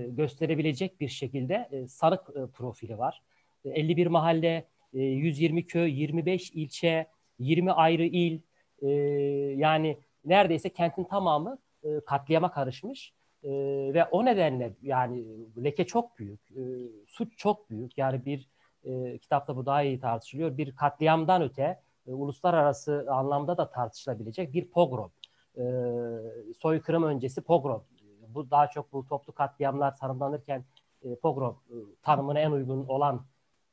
gösterebilecek 0.10 1.00
bir 1.00 1.08
şekilde 1.08 1.86
sarık 1.88 2.54
profili 2.54 2.98
var. 2.98 3.22
51 3.66 4.08
mahalle, 4.08 4.68
120 4.94 5.60
e, 5.60 5.64
köy, 5.66 6.02
25 6.02 6.52
ilçe, 6.52 7.08
20 7.40 7.72
ayrı 7.72 8.06
il 8.06 8.40
yani 9.58 9.98
neredeyse 10.26 10.70
kentin 10.70 11.04
tamamı 11.04 11.58
katliama 12.06 12.52
karışmış. 12.52 13.14
Ve 13.94 14.06
o 14.12 14.26
nedenle 14.26 14.74
yani 14.82 15.26
leke 15.64 15.88
çok 15.88 16.20
büyük, 16.20 16.42
suç 17.08 17.38
çok 17.38 17.70
büyük. 17.70 17.98
Yani 17.98 18.26
bir 18.26 18.50
kitapta 19.20 19.56
bu 19.56 19.66
daha 19.66 19.84
iyi 19.84 20.00
tartışılıyor. 20.00 20.58
Bir 20.58 20.76
katliamdan 20.76 21.42
öte 21.42 21.82
uluslararası 22.06 23.06
anlamda 23.10 23.58
da 23.58 23.70
tartışılabilecek 23.70 24.54
bir 24.54 24.70
pogrom. 24.70 25.12
Soykırım 26.62 27.04
öncesi 27.04 27.42
pogrom. 27.42 27.84
Bu 28.28 28.52
daha 28.52 28.68
çok 28.68 28.94
bu 28.94 29.08
toplu 29.08 29.34
katliamlar 29.34 29.98
tanımlanırken 29.98 30.66
pogrom 31.22 31.60
tanımına 32.02 32.40
en 32.40 32.52
uygun 32.52 32.86
olan 32.86 33.26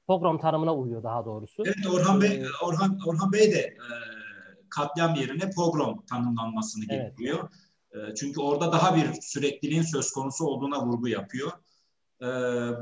pogrom 0.07 0.39
tanımına 0.39 0.75
uyuyor 0.75 1.03
daha 1.03 1.25
doğrusu. 1.25 1.63
Evet 1.67 1.87
Orhan 1.95 2.21
Bey 2.21 2.43
ee, 2.43 2.65
Orhan 2.65 2.99
Orhan 3.07 3.33
Bey 3.33 3.53
de 3.53 3.59
e, 3.59 3.77
katliam 4.69 5.15
yerine 5.15 5.51
pogrom 5.51 6.05
tanımlanmasını 6.11 6.85
evet. 6.91 7.11
getiriyor. 7.11 7.45
E, 7.45 7.51
çünkü 8.17 8.41
orada 8.41 8.73
daha 8.73 8.97
bir 8.97 9.21
sürekliliğin 9.23 9.83
söz 9.83 10.13
konusu 10.13 10.45
olduğuna 10.45 10.87
vurgu 10.87 11.09
yapıyor. 11.09 11.53
E, 12.23 12.27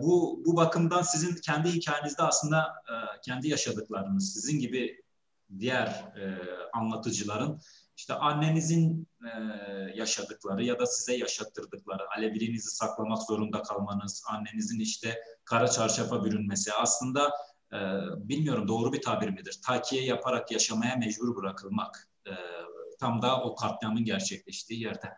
bu 0.02 0.42
bu 0.47 0.56
bakımdan 0.56 1.02
sizin 1.02 1.35
kendi 1.35 1.73
hikayenizde 1.73 2.23
aslında 2.23 2.59
e, 2.62 2.94
kendi 3.25 3.49
yaşadıklarınız, 3.49 4.33
sizin 4.33 4.59
gibi 4.59 5.02
diğer 5.59 5.87
e, 5.87 6.38
anlatıcıların 6.73 7.61
işte 7.97 8.14
annenizin 8.14 9.09
e, 9.25 9.30
yaşadıkları 9.94 10.64
ya 10.64 10.78
da 10.78 10.87
size 10.87 11.16
yaşattırdıkları, 11.16 12.02
Aleviliğinizi 12.16 12.71
saklamak 12.71 13.23
zorunda 13.23 13.62
kalmanız, 13.62 14.25
annenizin 14.28 14.80
işte 14.80 15.18
kara 15.44 15.68
çarşafa 15.68 16.25
bürünmesi 16.25 16.73
aslında 16.73 17.33
bilmiyorum 18.16 18.68
doğru 18.68 18.92
bir 18.92 19.02
tabir 19.02 19.28
midir? 19.28 19.61
Takiye 19.66 20.04
yaparak 20.04 20.50
yaşamaya 20.50 20.97
mecbur 20.97 21.37
bırakılmak. 21.37 22.09
Tam 23.01 23.23
da 23.23 23.43
o 23.43 23.55
katliamın 23.55 24.05
gerçekleştiği 24.05 24.83
yerde. 24.83 25.09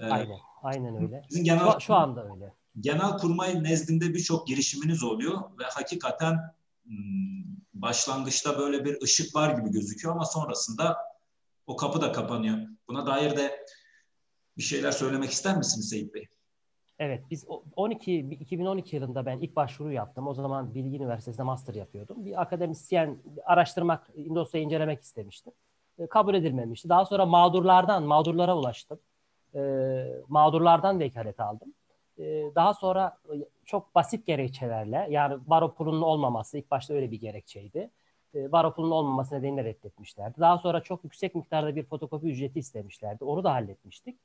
E, 0.00 0.04
aynen, 0.04 0.38
aynen 0.62 1.02
öyle. 1.02 1.22
Bizim 1.30 1.44
genel, 1.44 1.72
şu, 1.72 1.80
şu 1.80 1.94
anda 1.94 2.32
öyle. 2.34 2.54
Genel 2.80 3.18
kurmay 3.18 3.64
nezdinde 3.64 4.14
birçok 4.14 4.46
girişiminiz 4.46 5.02
oluyor 5.02 5.40
ve 5.58 5.64
hakikaten 5.64 6.40
hmm, 6.84 7.44
başlangıçta 7.74 8.58
böyle 8.58 8.84
bir 8.84 9.02
ışık 9.02 9.34
var 9.34 9.58
gibi 9.58 9.70
gözüküyor 9.70 10.14
ama 10.14 10.24
sonrasında 10.24 10.96
o 11.66 11.76
kapı 11.76 12.00
da 12.00 12.12
kapanıyor. 12.12 12.58
Buna 12.88 13.06
dair 13.06 13.36
de 13.36 13.66
bir 14.56 14.62
şeyler 14.62 14.92
söylemek 14.92 15.30
ister 15.30 15.56
misiniz 15.56 15.88
Seyit 15.88 16.14
Bey? 16.14 16.26
Evet, 16.98 17.24
biz 17.30 17.46
12 17.76 18.18
2012 18.18 18.96
yılında 18.96 19.26
ben 19.26 19.38
ilk 19.38 19.56
başvuru 19.56 19.92
yaptım. 19.92 20.26
O 20.26 20.34
zaman 20.34 20.74
Bilgi 20.74 20.96
Üniversitesi'nde 20.96 21.42
master 21.42 21.74
yapıyordum. 21.74 22.24
Bir 22.24 22.42
akademisyen 22.42 23.18
araştırmak, 23.44 24.10
dosyayı 24.16 24.66
incelemek 24.66 25.02
istemiştim. 25.02 25.52
E, 25.98 26.06
kabul 26.06 26.34
edilmemişti. 26.34 26.88
Daha 26.88 27.04
sonra 27.04 27.26
mağdurlardan, 27.26 28.02
mağdurlara 28.02 28.56
ulaştım. 28.56 28.98
E, 29.54 29.60
mağdurlardan 30.28 31.00
vekalet 31.00 31.40
aldım. 31.40 31.74
E, 32.18 32.24
daha 32.54 32.74
sonra 32.74 33.18
çok 33.64 33.94
basit 33.94 34.26
gerekçelerle, 34.26 35.06
yani 35.10 35.38
baro 35.46 35.74
pulunun 35.74 36.02
olmaması 36.02 36.58
ilk 36.58 36.70
başta 36.70 36.94
öyle 36.94 37.10
bir 37.10 37.20
gerekçeydi. 37.20 37.90
Baro 38.34 38.74
pulunun 38.74 38.90
olmaması 38.90 39.34
nedeniyle 39.34 39.64
reddetmişlerdi. 39.64 40.40
Daha 40.40 40.58
sonra 40.58 40.80
çok 40.80 41.04
yüksek 41.04 41.34
miktarda 41.34 41.76
bir 41.76 41.84
fotokopi 41.84 42.26
ücreti 42.26 42.58
istemişlerdi. 42.58 43.24
Onu 43.24 43.44
da 43.44 43.52
halletmiştik. 43.52 44.16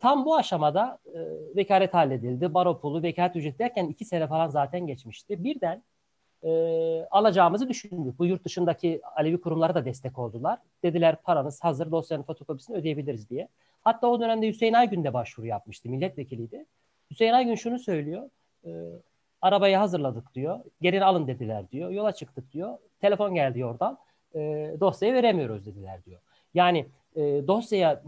Tam 0.00 0.24
bu 0.24 0.36
aşamada 0.36 0.98
vekalet 1.56 1.94
halledildi. 1.94 2.54
Baro 2.54 2.80
pulu, 2.80 3.02
vekalet 3.02 3.36
ücreti 3.36 3.58
derken 3.58 3.86
iki 3.86 4.04
sene 4.04 4.26
falan 4.26 4.48
zaten 4.48 4.86
geçmişti. 4.86 5.44
Birden 5.44 5.82
e, 6.44 6.50
alacağımızı 7.10 7.68
düşündük. 7.68 8.18
Bu 8.18 8.26
yurt 8.26 8.44
dışındaki 8.44 9.00
Alevi 9.16 9.40
kurumlara 9.40 9.74
da 9.74 9.84
destek 9.84 10.18
oldular. 10.18 10.58
Dediler 10.82 11.16
paranız 11.22 11.64
hazır 11.64 11.90
dosyanın 11.90 12.22
fotokopisini 12.22 12.76
ödeyebiliriz 12.76 13.30
diye. 13.30 13.48
Hatta 13.82 14.06
o 14.06 14.20
dönemde 14.20 14.48
Hüseyin 14.48 14.72
Aygün 14.72 15.04
de 15.04 15.14
başvuru 15.14 15.46
yapmıştı. 15.46 15.88
Milletvekiliydi. 15.88 16.66
Hüseyin 17.10 17.32
Aygün 17.32 17.54
şunu 17.54 17.78
söylüyor. 17.78 18.30
E, 18.66 18.70
arabayı 19.42 19.76
hazırladık 19.76 20.34
diyor. 20.34 20.60
Gelin 20.82 21.00
alın 21.00 21.26
dediler 21.26 21.70
diyor. 21.70 21.90
Yola 21.90 22.12
çıktık 22.12 22.52
diyor. 22.52 22.78
Telefon 23.00 23.34
geldi 23.34 23.64
oradan. 23.64 23.98
E, 24.34 24.40
dosyayı 24.80 25.14
veremiyoruz 25.14 25.66
dediler 25.66 26.04
diyor. 26.04 26.20
Yani 26.54 26.86
e, 27.16 27.22
dosyaya 27.22 28.02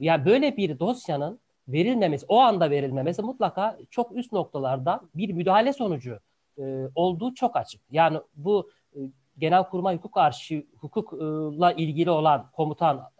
yani 0.00 0.24
böyle 0.24 0.56
bir 0.56 0.78
dosyanın 0.78 1.40
verilmemesi, 1.68 2.26
o 2.28 2.38
anda 2.38 2.70
verilmemesi 2.70 3.22
mutlaka 3.22 3.78
çok 3.90 4.16
üst 4.16 4.32
noktalarda 4.32 5.00
bir 5.14 5.32
müdahale 5.32 5.72
sonucu 5.72 6.18
e, 6.58 6.88
olduğu 6.94 7.34
çok 7.34 7.56
açık. 7.56 7.80
Yani 7.90 8.18
bu 8.36 8.70
e, 8.94 8.98
Genelkurmay 9.38 9.96
Hukuk 9.96 10.16
Arşivi 10.16 10.66
hukukla 10.78 11.72
ilgili 11.72 12.10
olan 12.10 12.50
komutan 12.52 13.10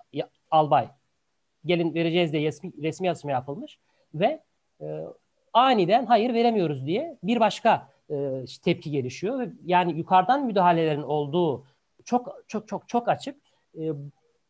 albay 0.51 0.89
gelin 1.65 1.95
vereceğiz 1.95 2.33
diye 2.33 2.43
resmi, 2.43 2.73
resmi 2.83 3.07
yazışma 3.07 3.31
yapılmış 3.31 3.79
ve 4.15 4.41
e, 4.81 5.05
aniden 5.53 6.07
hayır 6.07 6.35
veremiyoruz 6.35 6.87
diye 6.87 7.19
bir 7.23 7.41
başka 7.41 7.89
e, 8.11 8.45
tepki 8.65 8.91
gelişiyor. 8.91 9.49
Yani 9.65 9.93
yukarıdan 9.93 10.47
müdahalelerin 10.47 11.03
olduğu 11.03 11.65
çok 12.05 12.45
çok 12.49 12.69
çok 12.69 12.89
çok 12.89 13.09
açık. 13.09 13.37
E, 13.79 13.93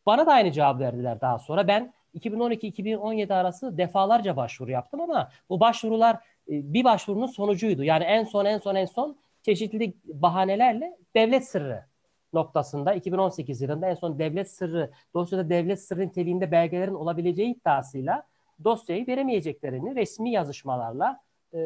bana 0.05 0.25
da 0.25 0.31
aynı 0.31 0.51
cevap 0.51 0.79
verdiler 0.79 1.21
daha 1.21 1.39
sonra. 1.39 1.67
Ben 1.67 1.93
2012-2017 2.15 3.33
arası 3.33 3.77
defalarca 3.77 4.37
başvuru 4.37 4.71
yaptım 4.71 5.01
ama 5.01 5.29
bu 5.49 5.59
başvurular 5.59 6.17
bir 6.47 6.83
başvurunun 6.83 7.27
sonucuydu. 7.27 7.83
Yani 7.83 8.03
en 8.03 8.23
son 8.23 8.45
en 8.45 8.57
son 8.57 8.75
en 8.75 8.85
son 8.85 9.17
çeşitli 9.41 9.93
bahanelerle 10.05 10.97
devlet 11.15 11.47
sırrı 11.47 11.85
noktasında 12.33 12.93
2018 12.93 13.61
yılında 13.61 13.87
en 13.87 13.95
son 13.95 14.19
devlet 14.19 14.51
sırrı 14.51 14.91
dosyada 15.13 15.49
devlet 15.49 15.81
sırrı 15.81 16.07
niteliğinde 16.07 16.51
belgelerin 16.51 16.93
olabileceği 16.93 17.55
iddiasıyla 17.55 18.23
dosyayı 18.63 19.07
veremeyeceklerini 19.07 19.95
resmi 19.95 20.31
yazışmalarla 20.31 21.19
e, 21.53 21.59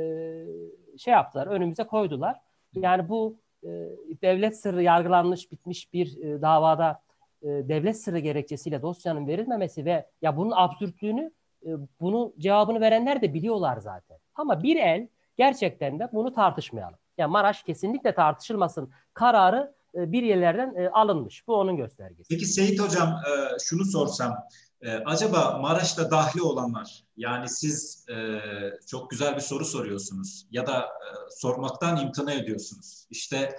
şey 0.98 1.13
yaptılar, 1.13 1.48
önümüze 1.48 1.84
koydular. 1.84 2.39
Yani 2.75 3.10
bu 3.10 3.38
e, 3.63 3.67
devlet 4.22 4.57
sırrı 4.60 4.84
yargılanmış, 4.84 5.51
bitmiş 5.51 5.93
bir 5.93 6.17
e, 6.17 6.41
davada 6.41 7.01
e, 7.41 7.48
devlet 7.48 7.98
sırrı 7.98 8.19
gerekçesiyle 8.19 8.81
dosyanın 8.81 9.27
verilmemesi 9.27 9.86
ve 9.86 10.05
ya 10.22 10.38
bunun 10.38 10.53
absürtlüğünü 10.55 11.31
e, 11.65 11.69
bunu 12.00 12.34
cevabını 12.39 12.81
verenler 12.81 13.22
de 13.22 13.34
biliyorlar 13.34 13.77
zaten. 13.77 14.17
Ama 14.38 14.63
bir 14.63 14.75
el 14.75 15.08
gerçekten 15.38 16.00
de 16.00 16.10
bunu 16.13 16.34
tartışmayalım. 16.34 17.00
Yani 17.17 17.32
Maraş 17.32 17.63
kesinlikle 17.63 18.15
tartışılmasın 18.15 18.91
kararı 19.13 19.75
e, 19.96 20.12
bir 20.12 20.24
yerlerden 20.24 20.75
e, 20.75 20.89
alınmış. 20.89 21.48
Bu 21.48 21.56
onun 21.56 21.77
göstergesi. 21.77 22.29
Peki 22.29 22.46
Seyit 22.46 22.79
Hocam 22.82 23.10
e, 23.10 23.60
şunu 23.60 23.86
sorsam. 23.86 24.36
Acaba 25.06 25.58
Maraş'ta 25.62 26.12
dahli 26.12 26.41
olanlar 26.41 27.03
yani 27.17 27.50
siz 27.50 28.06
çok 28.88 29.10
güzel 29.10 29.36
bir 29.36 29.41
soru 29.41 29.65
soruyorsunuz 29.65 30.48
ya 30.51 30.67
da 30.67 30.89
sormaktan 31.29 31.98
imtina 31.98 32.34
ediyorsunuz. 32.34 33.08
İşte 33.10 33.56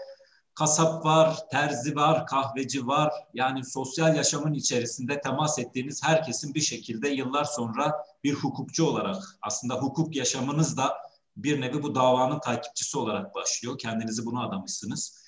kasap 0.58 1.04
var, 1.04 1.38
terzi 1.50 1.96
var, 1.96 2.26
kahveci 2.26 2.86
var. 2.86 3.12
Yani 3.34 3.64
sosyal 3.64 4.16
yaşamın 4.16 4.54
içerisinde 4.54 5.20
temas 5.20 5.58
ettiğiniz 5.58 6.04
herkesin 6.04 6.54
bir 6.54 6.60
şekilde 6.60 7.08
yıllar 7.08 7.44
sonra 7.44 7.94
bir 8.24 8.34
hukukçu 8.34 8.84
olarak 8.84 9.16
aslında 9.42 9.74
hukuk 9.74 10.16
yaşamınız 10.16 10.76
da 10.76 10.96
bir 11.36 11.60
nevi 11.60 11.82
bu 11.82 11.94
davanın 11.94 12.40
takipçisi 12.40 12.98
olarak 12.98 13.34
başlıyor. 13.34 13.78
Kendinizi 13.78 14.26
buna 14.26 14.46
adamışsınız. 14.46 15.18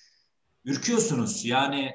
Ürküyorsunuz. 0.65 1.45
Yani 1.45 1.91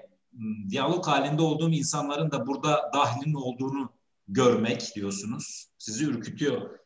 diyalog 0.70 1.08
halinde 1.08 1.42
olduğum 1.42 1.70
insanların 1.70 2.32
da 2.32 2.48
burada 2.48 2.92
dahlinin 2.94 3.34
olduğunu 3.34 3.90
görmek 4.28 4.96
diyorsunuz. 4.96 5.68
Sizi 5.78 6.06
ürkütüyor. 6.06 6.80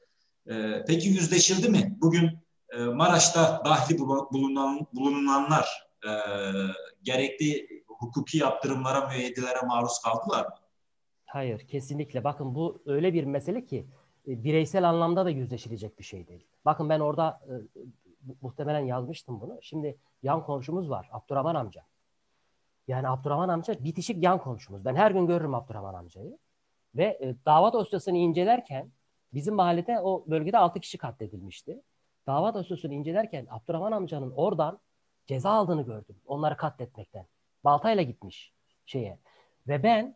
Ee, 0.50 0.84
peki 0.88 1.10
yüzleşildi 1.10 1.70
mi? 1.70 1.98
Bugün 2.02 2.30
e, 2.70 2.84
Maraş'ta 2.84 3.62
dahli 3.66 4.00
bulunan, 4.00 4.88
bulunanlar 4.94 5.89
e, 6.08 6.12
gerekli 7.04 7.84
hukuki 7.88 8.38
yaptırımlara, 8.38 9.08
müeyyidelere 9.08 9.62
maruz 9.68 10.00
kaldılar 10.00 10.46
mı? 10.46 10.56
Hayır, 11.26 11.68
kesinlikle. 11.68 12.24
Bakın 12.24 12.56
bu 12.56 12.82
öyle 12.86 13.14
bir 13.14 13.24
mesele 13.24 13.66
ki 13.66 13.88
e, 14.28 14.44
bireysel 14.44 14.90
anlamda 14.90 15.26
da 15.26 15.30
yüzleşilecek 15.30 16.00
bir 16.00 16.04
şey 16.04 16.28
değil. 16.28 16.48
Bakın 16.66 16.90
ben 16.90 17.00
orada 17.00 17.42
e, 17.48 17.54
muhtemelen 18.42 18.80
yazmıştım 18.86 19.42
bunu. 19.42 19.60
Şimdi 19.62 19.98
yan 20.24 20.44
komşumuz 20.44 20.90
var, 20.90 21.10
Abdurrahman 21.12 21.56
amca. 21.56 21.86
Yani 22.88 23.08
Abdurrahman 23.08 23.50
amca 23.50 23.84
bitişik 23.84 24.24
yan 24.24 24.40
komşumuz. 24.42 24.86
Ben 24.86 24.96
her 24.96 25.12
gün 25.12 25.28
görürüm 25.28 25.56
Abdurrahman 25.56 25.94
amcayı. 25.94 26.38
Ve 26.96 27.04
e, 27.22 27.36
dava 27.46 27.74
dosyasını 27.74 28.18
incelerken 28.18 28.92
bizim 29.34 29.56
mahallede 29.56 30.00
o 30.00 30.26
bölgede 30.28 30.58
6 30.58 30.80
kişi 30.80 30.98
katledilmişti. 30.98 31.82
Dava 32.28 32.54
dosyasını 32.54 32.94
incelerken 32.94 33.48
Abdurrahman 33.50 33.92
amcanın 33.92 34.32
oradan 34.32 34.80
ceza 35.30 35.50
aldığını 35.50 35.86
gördüm. 35.86 36.16
Onları 36.28 36.58
katletmekten. 36.58 37.26
Baltayla 37.64 38.04
gitmiş 38.04 38.54
şeye. 38.86 39.20
Ve 39.68 39.84
ben 39.84 40.16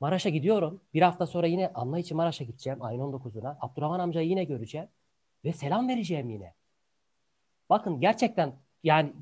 Maraş'a 0.00 0.28
gidiyorum. 0.28 0.80
Bir 0.94 1.02
hafta 1.02 1.26
sonra 1.26 1.46
yine 1.46 1.70
Allah 1.74 1.98
için 1.98 2.16
Maraş'a 2.16 2.44
gideceğim 2.44 2.82
ayın 2.82 3.00
19'una. 3.00 3.56
Abdurrahman 3.60 4.00
amcayı 4.00 4.28
yine 4.28 4.44
göreceğim. 4.44 4.88
Ve 5.44 5.52
selam 5.52 5.88
vereceğim 5.88 6.30
yine. 6.30 6.54
Bakın 7.70 8.00
gerçekten 8.00 8.52
yani 8.84 9.12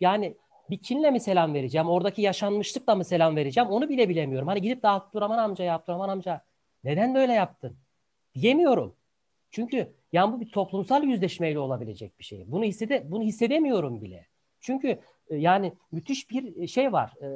yani 0.00 0.36
bir 0.70 0.78
kinle 0.78 1.10
mi 1.10 1.20
selam 1.20 1.54
vereceğim? 1.54 1.88
Oradaki 1.88 2.22
yaşanmışlıkla 2.22 2.94
mı 2.94 3.04
selam 3.04 3.36
vereceğim? 3.36 3.70
Onu 3.70 3.88
bile 3.88 4.08
bilemiyorum. 4.08 4.48
Hani 4.48 4.62
gidip 4.62 4.82
de 4.82 4.88
Abdurrahman 4.88 5.38
amcaya, 5.38 5.74
Abdurrahman 5.74 6.08
amca 6.08 6.44
neden 6.84 7.14
böyle 7.14 7.32
yaptın? 7.32 7.76
Diyemiyorum. 8.34 8.96
Çünkü 9.50 9.92
yani 10.12 10.32
bu 10.32 10.40
bir 10.40 10.50
toplumsal 10.50 11.02
yüzleşmeyle 11.04 11.58
olabilecek 11.58 12.18
bir 12.18 12.24
şey. 12.24 12.44
Bunu 12.46 12.64
hissede 12.64 13.10
bunu 13.10 13.22
hissedemiyorum 13.22 14.02
bile. 14.02 14.26
Çünkü 14.60 14.98
e, 15.30 15.36
yani 15.36 15.72
müthiş 15.92 16.30
bir 16.30 16.56
e, 16.56 16.66
şey 16.66 16.92
var. 16.92 17.14
E, 17.22 17.28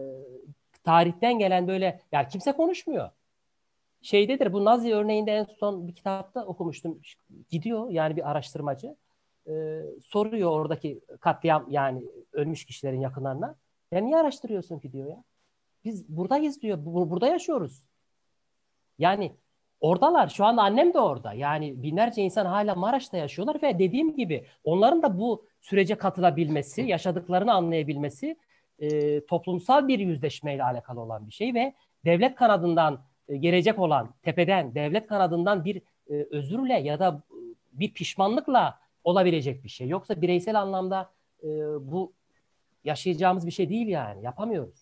tarihten 0.84 1.38
gelen 1.38 1.68
böyle 1.68 2.00
yani 2.12 2.28
kimse 2.28 2.52
konuşmuyor. 2.52 3.10
Şeydedir 4.02 4.52
bu 4.52 4.64
Nazi 4.64 4.94
örneğinde 4.94 5.32
en 5.32 5.44
son 5.44 5.88
bir 5.88 5.94
kitapta 5.94 6.44
okumuştum. 6.46 7.00
Gidiyor 7.50 7.90
yani 7.90 8.16
bir 8.16 8.30
araştırmacı 8.30 8.96
e, 9.46 9.82
soruyor 10.02 10.50
oradaki 10.50 11.00
katliam 11.20 11.66
yani 11.70 12.02
ölmüş 12.32 12.64
kişilerin 12.64 13.00
yakınlarına. 13.00 13.56
Ya 13.92 14.00
niye 14.00 14.16
araştırıyorsun 14.16 14.78
ki 14.78 14.92
diyor 14.92 15.08
ya. 15.08 15.24
Biz 15.84 16.08
buradayız 16.08 16.62
diyor. 16.62 16.84
Bu, 16.84 17.10
burada 17.10 17.26
yaşıyoruz. 17.26 17.82
Yani 18.98 19.32
oradalar. 19.80 20.28
Şu 20.28 20.44
anda 20.44 20.62
annem 20.62 20.94
de 20.94 20.98
orada. 20.98 21.32
Yani 21.32 21.82
binlerce 21.82 22.22
insan 22.22 22.46
hala 22.46 22.74
Maraş'ta 22.74 23.16
yaşıyorlar 23.16 23.62
ve 23.62 23.78
dediğim 23.78 24.16
gibi 24.16 24.46
onların 24.64 25.02
da 25.02 25.18
bu 25.18 25.46
sürece 25.60 25.94
katılabilmesi, 25.94 26.82
yaşadıklarını 26.82 27.52
anlayabilmesi 27.52 28.36
e, 28.78 29.20
toplumsal 29.26 29.88
bir 29.88 29.98
yüzleşmeyle 29.98 30.64
alakalı 30.64 31.00
olan 31.00 31.26
bir 31.26 31.32
şey 31.32 31.54
ve 31.54 31.74
devlet 32.04 32.34
kanadından 32.34 33.00
e, 33.28 33.36
gelecek 33.36 33.78
olan 33.78 34.14
tepeden 34.22 34.74
devlet 34.74 35.06
kanadından 35.06 35.64
bir 35.64 35.82
e, 36.10 36.14
özürle 36.30 36.74
ya 36.74 36.98
da 36.98 37.22
bir 37.72 37.92
pişmanlıkla 37.92 38.78
olabilecek 39.04 39.64
bir 39.64 39.68
şey. 39.68 39.88
Yoksa 39.88 40.22
bireysel 40.22 40.60
anlamda 40.60 41.10
e, 41.42 41.48
bu 41.80 42.12
yaşayacağımız 42.84 43.46
bir 43.46 43.52
şey 43.52 43.68
değil 43.68 43.88
yani. 43.88 44.24
Yapamıyoruz. 44.24 44.79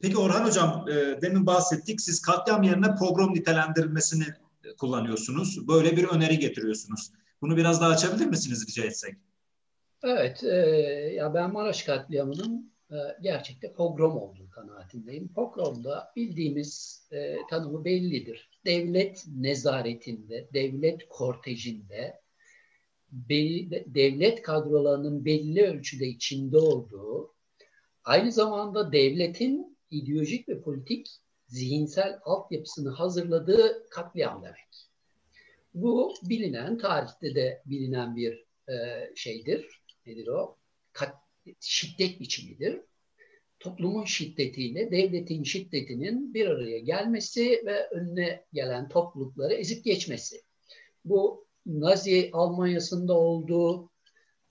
Peki 0.00 0.18
Orhan 0.18 0.44
Hocam, 0.44 0.84
e, 0.88 1.22
demin 1.22 1.46
bahsettik. 1.46 2.00
Siz 2.00 2.22
katliam 2.22 2.62
yerine 2.62 2.94
pogrom 2.94 3.34
nitelendirilmesini 3.34 4.24
kullanıyorsunuz. 4.78 5.68
Böyle 5.68 5.96
bir 5.96 6.04
öneri 6.04 6.38
getiriyorsunuz. 6.38 7.12
Bunu 7.42 7.56
biraz 7.56 7.80
daha 7.80 7.90
açabilir 7.90 8.26
misiniz 8.26 8.66
rica 8.68 8.84
etsek? 8.84 9.14
Evet, 10.02 10.44
e, 10.44 10.56
ya 11.14 11.34
ben 11.34 11.52
Maraş 11.52 11.82
katliamının 11.82 12.72
e, 12.90 12.96
gerçekten 13.22 13.72
pogrom 13.72 14.16
olduğu 14.16 14.50
kanaatindeyim. 14.50 15.28
Pogromda 15.28 16.12
bildiğimiz 16.16 17.02
e, 17.12 17.36
tanımı 17.50 17.84
bellidir. 17.84 18.50
Devlet 18.66 19.24
nezaretinde, 19.36 20.48
devlet 20.54 21.08
kortejinde 21.08 22.20
belli, 23.12 23.84
devlet 23.86 24.42
kadrolarının 24.42 25.24
belli 25.24 25.62
ölçüde 25.62 26.06
içinde 26.06 26.58
olduğu, 26.58 27.34
aynı 28.04 28.32
zamanda 28.32 28.92
devletin 28.92 29.77
ideolojik 29.90 30.48
ve 30.48 30.60
politik 30.60 31.06
zihinsel 31.46 32.18
altyapısını 32.24 32.90
hazırladığı 32.90 33.88
katliam 33.90 34.42
demek. 34.42 34.88
Bu 35.74 36.14
bilinen, 36.22 36.78
tarihte 36.78 37.34
de 37.34 37.62
bilinen 37.66 38.16
bir 38.16 38.44
e, 38.68 38.74
şeydir. 39.14 39.82
Nedir 40.06 40.26
o? 40.26 40.56
Kat, 40.92 41.14
şiddet 41.60 42.20
biçimidir. 42.20 42.80
Toplumun 43.60 44.04
şiddetiyle 44.04 44.90
devletin 44.90 45.42
şiddetinin 45.42 46.34
bir 46.34 46.46
araya 46.46 46.78
gelmesi 46.78 47.62
ve 47.66 47.88
önüne 47.88 48.44
gelen 48.52 48.88
toplulukları 48.88 49.54
ezip 49.54 49.84
geçmesi. 49.84 50.42
Bu 51.04 51.46
Nazi 51.66 52.30
Almanya'sında 52.32 53.18
oldu, 53.18 53.90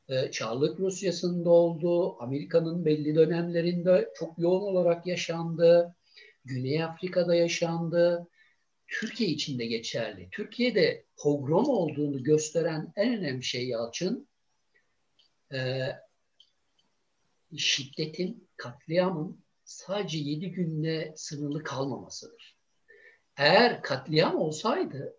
e, 0.10 0.32
Çarlık 0.32 0.80
Rusya'sında 0.80 1.50
oldu, 1.50 2.22
Amerika'nın 2.24 2.86
belli 2.86 3.16
dönemlerinde 3.16 4.10
çok 4.16 4.40
yoğun 4.40 4.62
olarak 4.62 5.08
yaşandı, 5.08 5.96
Güney 6.46 6.84
Afrika'da 6.84 7.36
yaşandı, 7.36 8.28
Türkiye 8.88 9.30
için 9.30 9.60
de 9.60 9.66
geçerli. 9.66 10.30
Türkiye'de 10.32 11.06
pogrom 11.18 11.70
olduğunu 11.70 12.24
gösteren 12.24 12.94
en 12.96 13.18
önemli 13.18 13.44
şey 13.44 13.68
Yalçın, 13.68 14.28
e, 15.54 15.90
şiddetin, 17.58 18.48
katliamın 18.58 19.44
sadece 19.64 20.18
yedi 20.18 20.52
günle 20.52 21.14
sınırlı 21.16 21.64
kalmamasıdır. 21.64 22.58
Eğer 23.38 23.82
katliam 23.82 24.36
olsaydı 24.36 25.18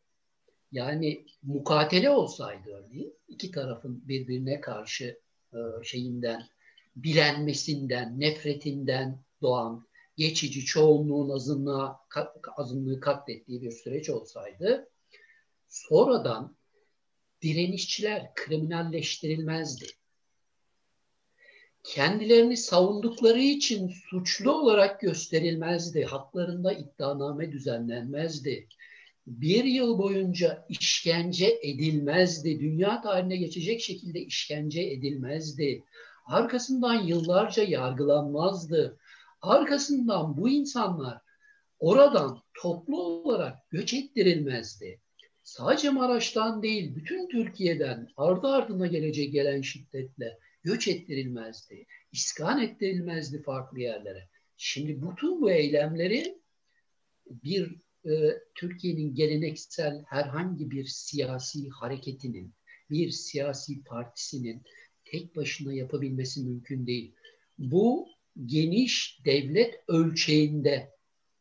yani 0.72 1.26
mukatele 1.42 2.10
olsaydı 2.10 2.70
örneğin 2.70 3.14
iki 3.28 3.50
tarafın 3.50 4.08
birbirine 4.08 4.60
karşı 4.60 5.20
e, 5.52 5.58
şeyinden, 5.84 6.42
bilenmesinden, 6.96 8.20
nefretinden 8.20 9.24
doğan 9.42 9.86
geçici 10.16 10.64
çoğunluğun 10.64 11.30
azınlığa, 11.30 12.00
azınlığı 12.56 13.00
katlettiği 13.00 13.62
bir 13.62 13.70
süreç 13.70 14.10
olsaydı 14.10 14.88
sonradan 15.68 16.56
direnişçiler 17.42 18.34
kriminalleştirilmezdi. 18.34 19.86
Kendilerini 21.84 22.56
savundukları 22.56 23.38
için 23.38 23.88
suçlu 23.88 24.52
olarak 24.52 25.00
gösterilmezdi. 25.00 26.04
Haklarında 26.04 26.72
iddianame 26.72 27.52
düzenlenmezdi. 27.52 28.68
Bir 29.28 29.64
yıl 29.64 29.98
boyunca 29.98 30.66
işkence 30.68 31.58
edilmezdi. 31.62 32.60
Dünya 32.60 33.00
tarihine 33.00 33.36
geçecek 33.36 33.80
şekilde 33.80 34.20
işkence 34.20 34.82
edilmezdi. 34.82 35.84
Arkasından 36.26 36.94
yıllarca 36.94 37.62
yargılanmazdı. 37.62 38.98
Arkasından 39.42 40.36
bu 40.36 40.48
insanlar 40.48 41.18
oradan 41.78 42.42
toplu 42.54 43.02
olarak 43.02 43.70
göç 43.70 43.94
ettirilmezdi 43.94 45.00
sadece 45.48 45.90
Maraş'tan 45.90 46.62
değil 46.62 46.96
bütün 46.96 47.28
Türkiye'den 47.28 48.08
ardı 48.16 48.48
ardına 48.48 48.86
gelecek 48.86 49.32
gelen 49.32 49.62
şiddetle 49.62 50.38
göç 50.62 50.88
ettirilmezdi. 50.88 51.86
İskan 52.12 52.60
ettirilmezdi 52.62 53.42
farklı 53.42 53.80
yerlere. 53.80 54.28
Şimdi 54.56 55.02
bütün 55.02 55.40
bu 55.40 55.50
eylemleri 55.50 56.38
bir 57.26 57.76
e, 58.04 58.10
Türkiye'nin 58.54 59.14
geleneksel 59.14 60.04
herhangi 60.06 60.70
bir 60.70 60.84
siyasi 60.84 61.68
hareketinin, 61.68 62.54
bir 62.90 63.10
siyasi 63.10 63.84
partisinin 63.84 64.62
tek 65.04 65.36
başına 65.36 65.72
yapabilmesi 65.72 66.44
mümkün 66.44 66.86
değil. 66.86 67.14
Bu 67.58 68.08
geniş 68.46 69.20
devlet 69.24 69.80
ölçeğinde 69.88 70.92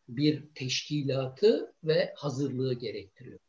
bir 0.10 0.43
teşkilatı 0.56 1.74
ve 1.84 2.13
hazırlığı 2.15 2.74
gerektiriyor. 2.74 3.39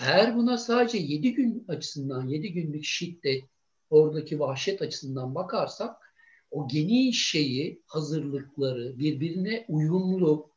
Eğer 0.00 0.36
buna 0.36 0.58
sadece 0.58 0.98
7 0.98 1.34
gün 1.34 1.64
açısından, 1.68 2.28
7 2.28 2.52
günlük 2.52 2.84
şiddet, 2.84 3.44
oradaki 3.90 4.40
vahşet 4.40 4.82
açısından 4.82 5.34
bakarsak 5.34 5.96
o 6.50 6.68
geniş 6.68 7.30
şeyi, 7.30 7.82
hazırlıkları, 7.86 8.98
birbirine 8.98 9.64
uyumlu, 9.68 10.50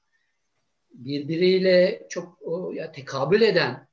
birbiriyle 0.98 2.08
çok 2.10 2.40
ya, 2.74 2.92
tekabül 2.92 3.42
eden, 3.42 3.88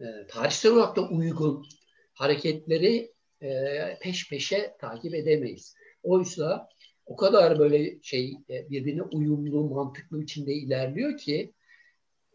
e, 0.00 0.04
tarihsel 0.28 0.72
olarak 0.72 0.96
da 0.96 1.08
uygun 1.08 1.66
hareketleri 2.14 3.12
e, 3.42 3.98
peş 4.00 4.28
peşe 4.28 4.76
takip 4.80 5.14
edemeyiz. 5.14 5.74
Oysa 6.02 6.68
o 7.06 7.16
kadar 7.16 7.58
böyle 7.58 8.02
şey 8.02 8.36
e, 8.50 8.70
birbirine 8.70 9.02
uyumlu, 9.02 9.68
mantıklı 9.68 10.22
içinde 10.22 10.52
ilerliyor 10.52 11.18
ki 11.18 11.52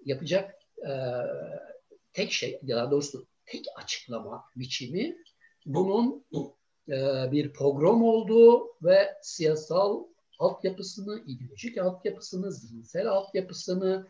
yapacak 0.06 0.56
tek 2.13 2.32
şey, 2.32 2.60
daha 2.67 2.91
doğrusu 2.91 3.28
tek 3.45 3.65
açıklama 3.76 4.43
biçimi 4.56 5.17
bunun 5.65 6.26
bir 7.32 7.54
pogrom 7.54 8.04
olduğu 8.04 8.67
ve 8.84 9.13
siyasal 9.21 10.04
altyapısını, 10.39 11.24
ideolojik 11.28 11.78
altyapısını, 11.78 12.52
zihinsel 12.52 13.08
altyapısını 13.08 14.08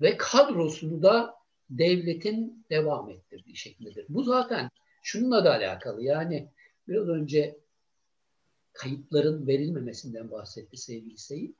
ve 0.00 0.16
kadrosunu 0.16 1.02
da 1.02 1.34
devletin 1.70 2.66
devam 2.70 3.10
ettirdiği 3.10 3.56
şekildedir. 3.56 4.06
Bu 4.08 4.22
zaten 4.22 4.70
şununla 5.02 5.44
da 5.44 5.50
alakalı. 5.50 6.02
Yani 6.02 6.48
biraz 6.88 7.08
önce 7.08 7.58
kayıpların 8.72 9.46
verilmemesinden 9.46 10.30
bahsetti 10.30 10.76
sevgili 10.76 11.18
Seyit. 11.18 11.56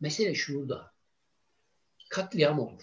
Mesele 0.00 0.34
şurada. 0.34 0.92
Katliam 2.10 2.58
olur. 2.58 2.82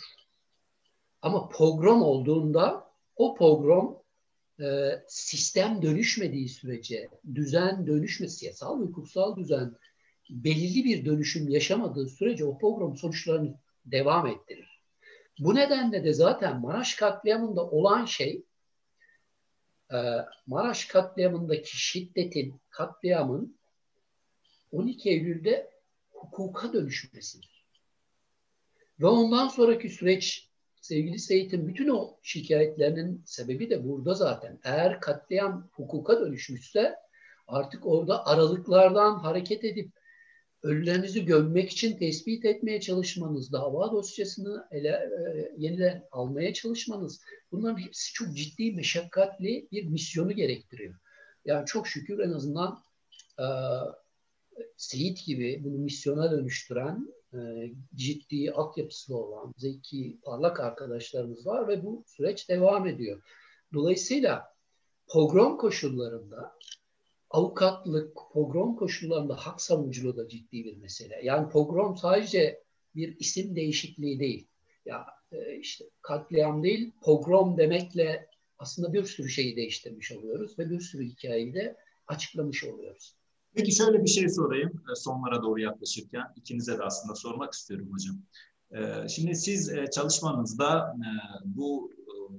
Ama 1.21 1.49
pogrom 1.49 2.01
olduğunda 2.01 2.91
o 3.15 3.35
pogrom 3.35 4.01
e, 4.59 4.99
sistem 5.07 5.81
dönüşmediği 5.81 6.49
sürece, 6.49 7.09
düzen 7.35 7.87
dönüşme, 7.87 8.27
siyasal 8.27 8.79
ve 8.79 8.83
hukuksal 8.83 9.35
düzen 9.35 9.75
belirli 10.31 10.85
bir 10.85 11.05
dönüşüm 11.05 11.49
yaşamadığı 11.49 12.07
sürece 12.07 12.45
o 12.45 12.57
pogrom 12.57 12.97
sonuçlarını 12.97 13.57
devam 13.85 14.27
ettirir. 14.27 14.81
Bu 15.39 15.55
nedenle 15.55 16.03
de 16.03 16.13
zaten 16.13 16.61
Maraş 16.61 16.95
katliamında 16.95 17.69
olan 17.69 18.05
şey 18.05 18.43
e, 19.91 19.97
Maraş 20.47 20.85
katliamındaki 20.85 21.77
şiddetin, 21.77 22.61
katliamın 22.69 23.57
12 24.71 25.09
Eylül'de 25.09 25.71
hukuka 26.11 26.73
dönüşmesidir. 26.73 27.65
Ve 28.99 29.07
ondan 29.07 29.47
sonraki 29.47 29.89
süreç 29.89 30.49
sevgili 30.81 31.19
Seyit'in 31.19 31.67
bütün 31.67 31.89
o 31.89 32.17
şikayetlerinin 32.21 33.23
sebebi 33.25 33.69
de 33.69 33.87
burada 33.87 34.13
zaten. 34.13 34.59
Eğer 34.63 35.01
katliam 35.01 35.69
hukuka 35.71 36.19
dönüşmüşse 36.19 36.95
artık 37.47 37.85
orada 37.85 38.25
aralıklardan 38.25 39.19
hareket 39.19 39.63
edip 39.63 39.91
ölülerinizi 40.63 41.25
gömmek 41.25 41.71
için 41.71 41.97
tespit 41.97 42.45
etmeye 42.45 42.81
çalışmanız, 42.81 43.51
dava 43.51 43.91
dosyasını 43.91 44.67
ele, 44.71 44.89
e, 44.89 45.51
yeniden 45.57 46.07
almaya 46.11 46.53
çalışmanız 46.53 47.21
bunların 47.51 47.77
hepsi 47.77 48.13
çok 48.13 48.33
ciddi, 48.33 48.71
meşakkatli 48.71 49.67
bir 49.71 49.85
misyonu 49.85 50.31
gerektiriyor. 50.31 50.95
Yani 51.45 51.65
çok 51.65 51.87
şükür 51.87 52.19
en 52.19 52.31
azından 52.31 52.83
e, 53.39 53.45
Seyit 54.77 55.25
gibi 55.25 55.61
bunu 55.63 55.77
misyona 55.77 56.31
dönüştüren 56.31 57.13
e, 57.33 57.39
ciddi 57.95 58.51
altyapısı 58.51 59.17
olan 59.17 59.53
zeki, 59.57 60.19
parlak 60.23 60.59
arkadaşlarımız 60.59 61.45
var 61.45 61.67
ve 61.67 61.83
bu 61.83 62.03
süreç 62.07 62.49
devam 62.49 62.87
ediyor. 62.87 63.21
Dolayısıyla 63.73 64.55
pogrom 65.07 65.57
koşullarında 65.57 66.51
avukatlık, 67.31 68.17
pogrom 68.33 68.75
koşullarında 68.75 69.35
hak 69.35 69.61
savunuculuğu 69.61 70.17
da 70.17 70.27
ciddi 70.27 70.65
bir 70.65 70.77
mesele. 70.77 71.19
Yani 71.23 71.49
pogrom 71.49 71.97
sadece 71.97 72.63
bir 72.95 73.19
isim 73.19 73.55
değişikliği 73.55 74.19
değil. 74.19 74.47
Ya 74.85 75.05
e, 75.31 75.57
işte 75.57 75.85
katliam 76.01 76.63
değil, 76.63 76.91
pogrom 77.01 77.57
demekle 77.57 78.29
aslında 78.59 78.93
bir 78.93 79.03
sürü 79.03 79.29
şeyi 79.29 79.55
değiştirmiş 79.55 80.11
oluyoruz 80.11 80.59
ve 80.59 80.69
bir 80.69 80.79
sürü 80.79 81.05
hikayeyi 81.05 81.53
de 81.53 81.77
açıklamış 82.07 82.63
oluyoruz. 82.63 83.15
Peki 83.53 83.71
şöyle 83.71 84.03
bir 84.03 84.09
şey 84.09 84.29
sorayım 84.29 84.83
e, 84.91 84.95
sonlara 84.95 85.43
doğru 85.43 85.59
yaklaşırken. 85.59 86.23
ikinize 86.35 86.77
de 86.77 86.83
aslında 86.83 87.15
sormak 87.15 87.53
istiyorum 87.53 87.89
hocam. 87.91 88.17
E, 88.71 89.07
şimdi 89.07 89.35
siz 89.35 89.71
çalışmanızda 89.95 90.95
bu 91.45 91.91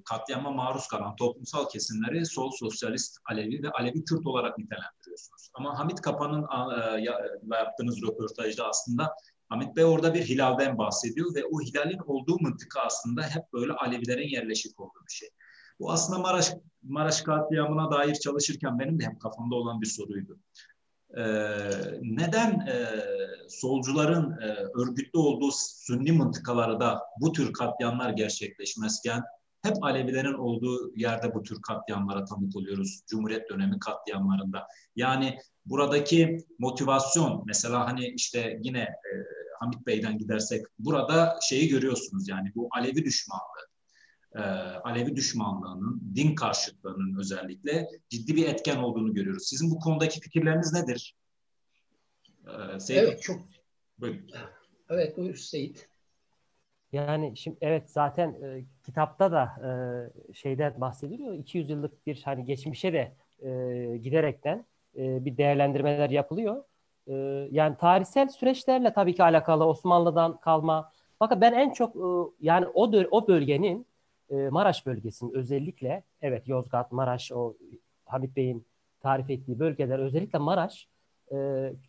katliama 0.04 0.50
maruz 0.50 0.88
kalan 0.88 1.16
toplumsal 1.16 1.68
kesimleri 1.68 2.26
sol 2.26 2.50
sosyalist 2.50 3.18
Alevi 3.30 3.62
ve 3.62 3.70
Alevi 3.70 4.04
Kürt 4.04 4.26
olarak 4.26 4.58
nitelendiriyorsunuz. 4.58 5.50
Ama 5.54 5.78
Hamit 5.78 6.00
Kapan'ın 6.00 6.46
yaptığınız 7.50 8.02
röportajda 8.02 8.68
aslında 8.68 9.14
Hamit 9.48 9.76
Bey 9.76 9.84
orada 9.84 10.14
bir 10.14 10.22
hilalden 10.22 10.78
bahsediyor 10.78 11.34
ve 11.34 11.44
o 11.44 11.60
hilalin 11.60 12.00
olduğu 12.06 12.38
mıntıka 12.40 12.80
aslında 12.80 13.22
hep 13.22 13.52
böyle 13.52 13.72
Alevilerin 13.72 14.28
yerleşik 14.28 14.80
olduğu 14.80 15.04
bir 15.08 15.12
şey. 15.12 15.28
Bu 15.80 15.92
aslında 15.92 16.18
Maraş, 16.18 16.52
Maraş 16.82 17.22
katliamına 17.22 17.90
dair 17.90 18.14
çalışırken 18.14 18.78
benim 18.78 19.00
de 19.00 19.04
hep 19.04 19.20
kafamda 19.20 19.54
olan 19.54 19.80
bir 19.80 19.86
soruydu 19.86 20.38
e, 21.16 21.22
neden 22.02 22.66
e, 22.66 22.86
solcuların 23.48 24.30
e, 24.40 24.46
örgütlü 24.82 25.18
olduğu 25.18 25.50
sünni 25.52 26.12
mıntıkalarda 26.12 27.00
bu 27.20 27.32
tür 27.32 27.52
katliamlar 27.52 28.10
gerçekleşmezken 28.10 29.22
hep 29.62 29.84
Alevilerin 29.84 30.34
olduğu 30.34 30.96
yerde 30.96 31.34
bu 31.34 31.42
tür 31.42 31.62
katliamlara 31.62 32.24
tanık 32.24 32.56
oluyoruz. 32.56 33.00
Cumhuriyet 33.06 33.50
dönemi 33.50 33.78
katliamlarında. 33.78 34.66
Yani 34.96 35.38
buradaki 35.66 36.38
motivasyon 36.58 37.42
mesela 37.46 37.86
hani 37.86 38.06
işte 38.06 38.60
yine 38.62 38.80
e, 38.80 39.12
Hamit 39.60 39.86
Bey'den 39.86 40.18
gidersek 40.18 40.66
burada 40.78 41.38
şeyi 41.42 41.68
görüyorsunuz 41.68 42.28
yani 42.28 42.52
bu 42.54 42.68
Alevi 42.72 43.04
düşmanlığı 43.04 43.72
e, 44.34 44.40
Alevi 44.84 45.16
düşmanlığının, 45.16 46.02
din 46.14 46.34
karşıtlığının 46.34 47.18
özellikle 47.18 47.88
ciddi 48.08 48.36
bir 48.36 48.48
etken 48.48 48.76
olduğunu 48.76 49.14
görüyoruz. 49.14 49.46
Sizin 49.46 49.70
bu 49.70 49.78
konudaki 49.78 50.20
fikirleriniz 50.20 50.72
nedir? 50.72 51.16
Ee, 52.46 52.80
Seyit. 52.80 53.02
Evet 53.02 53.22
çok. 53.22 53.40
Buyurun. 53.98 54.30
Evet 54.88 55.16
buyur 55.16 55.36
Seyit. 55.36 55.88
Yani 56.92 57.36
şimdi 57.36 57.58
evet 57.60 57.90
zaten 57.90 58.28
e, 58.42 58.64
kitapta 58.82 59.32
da 59.32 59.44
e, 59.44 60.34
şeyden 60.34 60.80
bahsediliyor. 60.80 61.34
200 61.34 61.70
yıllık 61.70 62.06
bir 62.06 62.22
hani 62.24 62.44
geçmişe 62.44 62.92
de 62.92 63.12
e, 63.42 63.96
giderekten 63.96 64.64
e, 64.96 65.24
bir 65.24 65.36
değerlendirmeler 65.36 66.10
yapılıyor. 66.10 66.64
E, 67.06 67.12
yani 67.50 67.76
tarihsel 67.76 68.28
süreçlerle 68.28 68.92
tabii 68.92 69.14
ki 69.14 69.22
alakalı 69.22 69.64
Osmanlı'dan 69.64 70.36
kalma. 70.40 70.92
Fakat 71.18 71.40
ben 71.40 71.52
en 71.52 71.70
çok 71.70 71.96
e, 71.96 72.08
yani 72.40 72.66
o 72.66 72.90
o 73.10 73.28
bölgenin 73.28 73.86
e, 74.30 74.34
Maraş 74.48 74.86
bölgesinin 74.86 75.32
özellikle 75.34 76.02
evet 76.22 76.48
Yozgat, 76.48 76.92
Maraş 76.92 77.32
o 77.32 77.54
Hamit 78.04 78.36
Bey'in 78.36 78.66
tarif 79.00 79.30
ettiği 79.30 79.58
bölgeler 79.58 79.98
özellikle 79.98 80.38
Maraş 80.38 80.88
e, 81.32 81.36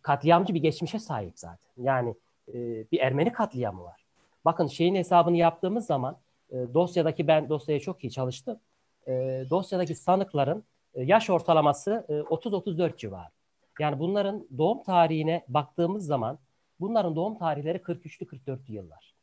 katliamcı 0.02 0.54
bir 0.54 0.62
geçmişe 0.62 0.98
sahip 0.98 1.38
zaten. 1.38 1.70
Yani 1.76 2.14
e, 2.48 2.54
bir 2.92 2.98
Ermeni 2.98 3.32
katliamı 3.32 3.84
var. 3.84 4.03
Bakın 4.44 4.66
şeyin 4.66 4.94
hesabını 4.94 5.36
yaptığımız 5.36 5.86
zaman 5.86 6.16
e, 6.50 6.74
dosyadaki 6.74 7.26
ben 7.26 7.48
dosyaya 7.48 7.80
çok 7.80 8.04
iyi 8.04 8.10
çalıştım. 8.10 8.60
E, 9.06 9.12
dosyadaki 9.50 9.94
sanıkların 9.94 10.64
e, 10.94 11.02
yaş 11.02 11.30
ortalaması 11.30 12.06
e, 12.08 12.12
30-34 12.12 12.96
civarı. 12.96 13.28
Yani 13.80 13.98
bunların 13.98 14.48
doğum 14.58 14.82
tarihine 14.82 15.44
baktığımız 15.48 16.06
zaman 16.06 16.38
bunların 16.80 17.16
doğum 17.16 17.38
tarihleri 17.38 17.78
43'lü 17.78 18.26
44'lü 18.26 18.72
yıllar. 18.72 19.14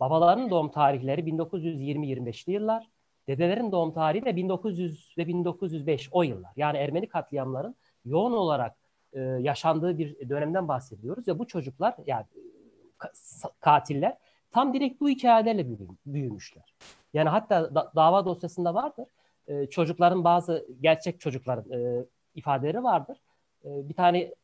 Babaların 0.00 0.50
doğum 0.50 0.70
tarihleri 0.70 1.20
1920-25'li 1.20 2.52
yıllar. 2.52 2.86
Dedelerin 3.28 3.72
doğum 3.72 3.92
tarihi 3.92 4.24
de 4.24 4.36
1900 4.36 5.14
ve 5.18 5.26
1905 5.26 6.08
o 6.12 6.22
yıllar. 6.22 6.52
Yani 6.56 6.78
Ermeni 6.78 7.08
katliamların 7.08 7.76
yoğun 8.04 8.32
olarak 8.32 8.76
e, 9.12 9.20
yaşandığı 9.20 9.98
bir 9.98 10.28
dönemden 10.28 10.68
bahsediyoruz 10.68 11.28
ve 11.28 11.38
bu 11.38 11.46
çocuklar 11.46 11.94
yani 12.06 12.24
katiller 13.60 14.16
tam 14.50 14.74
direkt 14.74 15.00
bu 15.00 15.08
hikayelerle 15.08 15.66
büyümüşler. 16.06 16.74
Yani 17.14 17.28
hatta 17.28 17.74
da, 17.74 17.92
dava 17.96 18.24
dosyasında 18.24 18.74
vardır. 18.74 19.06
E, 19.48 19.66
çocukların 19.66 20.24
bazı 20.24 20.66
gerçek 20.80 21.20
çocukların 21.20 21.72
e, 21.72 22.04
ifadeleri 22.34 22.82
vardır. 22.82 23.18
E, 23.64 23.88
bir 23.88 23.94
tane 23.94 24.34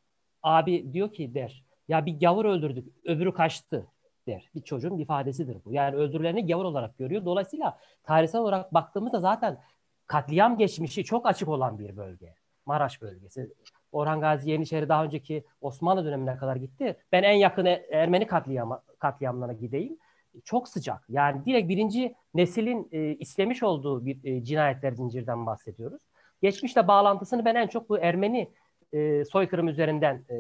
abi 0.43 0.93
diyor 0.93 1.13
ki 1.13 1.35
der 1.35 1.65
ya 1.89 2.07
bir 2.07 2.21
gavur 2.21 2.45
öldürdük 2.45 2.93
öbürü 3.05 3.35
kaçtı 3.35 3.87
der. 4.27 4.51
Bir 4.55 4.63
çocuğun 4.63 4.99
ifadesidir 4.99 5.57
bu. 5.65 5.73
Yani 5.73 5.97
öldürüleni 5.97 6.47
gavur 6.47 6.65
olarak 6.65 6.99
görüyor. 6.99 7.25
Dolayısıyla 7.25 7.79
tarihsel 8.05 8.41
olarak 8.41 8.75
baktığımızda 8.75 9.21
zaten 9.21 9.59
katliam 10.07 10.59
geçmişi 10.59 11.05
çok 11.05 11.27
açık 11.27 11.49
olan 11.49 11.79
bir 11.79 11.97
bölge. 11.97 12.35
Maraş 12.67 13.03
bölgesi. 13.03 13.53
Orhan 13.93 14.21
Gazi 14.21 14.51
Yeniçeri 14.51 14.89
daha 14.89 15.05
önceki 15.05 15.45
Osmanlı 15.61 16.05
dönemine 16.05 16.37
kadar 16.37 16.57
gitti. 16.57 16.97
Ben 17.13 17.23
en 17.23 17.33
yakın 17.37 17.65
e, 17.65 17.87
Ermeni 17.91 18.27
katliama, 18.27 18.83
katliamlarına 18.99 19.53
gideyim. 19.53 19.99
Çok 20.45 20.69
sıcak. 20.69 21.05
Yani 21.09 21.45
direkt 21.47 21.69
birinci 21.69 22.15
neslin 22.35 22.89
e, 22.93 23.15
istemiş 23.15 23.63
olduğu 23.63 24.07
bir 24.07 24.25
e, 24.25 24.45
cinayetler 24.45 24.93
zincirden 24.93 25.47
bahsediyoruz. 25.47 26.03
Geçmişle 26.43 26.89
bağlantısını 26.89 27.45
ben 27.45 27.55
en 27.55 27.67
çok 27.67 27.89
bu 27.89 27.99
Ermeni 27.99 28.51
e, 28.93 29.25
soykırım 29.25 29.69
üzerinden 29.69 30.25
e, 30.31 30.37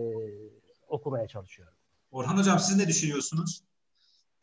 okumaya 0.88 1.29
çalışıyorum. 1.29 1.75
Orhan 2.11 2.37
Hocam 2.37 2.59
siz 2.59 2.77
ne 2.77 2.87
düşünüyorsunuz? 2.87 3.62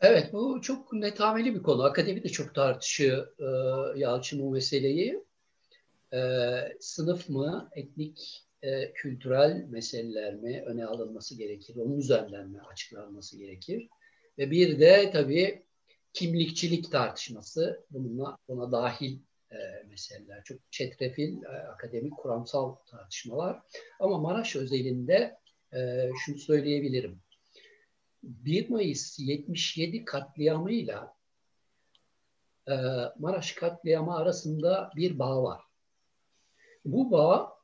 Evet 0.01 0.33
bu 0.33 0.61
çok 0.61 0.93
netameli 0.93 1.55
bir 1.55 1.63
konu. 1.63 1.83
Akademi 1.83 2.23
de 2.23 2.29
çok 2.29 2.55
tartışıyor 2.55 3.27
e, 3.39 3.99
Yalçın 3.99 4.41
bu 4.41 4.51
meseleyi. 4.51 5.23
E, 6.13 6.19
sınıf 6.79 7.29
mı, 7.29 7.69
etnik, 7.75 8.48
e, 8.63 8.93
kültürel 8.93 9.65
meseleler 9.69 10.35
mi 10.35 10.63
öne 10.65 10.85
alınması 10.85 11.37
gerekir? 11.37 11.75
Onun 11.75 11.97
üzerinden 11.97 12.49
mi 12.49 12.61
açıklanması 12.61 13.37
gerekir? 13.37 13.89
Ve 14.37 14.51
bir 14.51 14.79
de 14.79 15.11
tabii 15.13 15.63
kimlikçilik 16.13 16.91
tartışması 16.91 17.85
bununla 17.91 18.37
buna 18.47 18.71
dahil 18.71 19.19
e, 19.51 19.57
meseleler. 19.89 20.43
Çok 20.43 20.71
çetrefil, 20.71 21.43
e, 21.43 21.47
akademik, 21.47 22.17
kuramsal 22.17 22.75
tartışmalar. 22.75 23.59
Ama 23.99 24.17
Maraş 24.17 24.55
özelinde 24.55 25.39
e, 25.73 26.09
şunu 26.25 26.37
söyleyebilirim. 26.37 27.21
1 28.23 28.69
Mayıs 28.69 29.19
77 29.19 30.05
katliamıyla 30.05 31.15
e, 32.67 32.75
Maraş 33.19 33.51
katliamı 33.51 34.15
arasında 34.15 34.91
bir 34.95 35.19
bağ 35.19 35.43
var. 35.43 35.61
Bu 36.85 37.11
bağ 37.11 37.58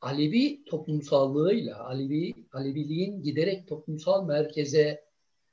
Alevi 0.00 0.64
toplumsallığıyla, 0.64 1.84
Alevi, 1.84 2.34
Aleviliğin 2.52 3.22
giderek 3.22 3.68
toplumsal 3.68 4.26
merkeze 4.26 5.04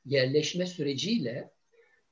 yerleşme 0.05 0.65
süreciyle 0.65 1.51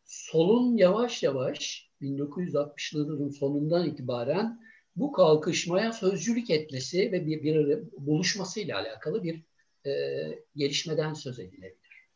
solun 0.06 0.78
yavaş 0.78 1.24
yavaş 1.24 1.90
1960'ların 2.02 3.32
sonundan 3.32 3.90
itibaren 3.90 4.62
bu 4.96 5.12
kalkışmaya 5.12 5.94
sözcülük 5.94 6.50
etmesi 6.50 7.12
ve 7.12 7.28
bir, 7.28 7.44
bir 7.44 7.80
buluşmasıyla 7.98 8.78
alakalı 8.78 9.24
bir 9.24 9.44
e, 9.86 9.92
gelişmeden 10.56 11.14
söz 11.14 11.40
edilebilir. 11.40 12.08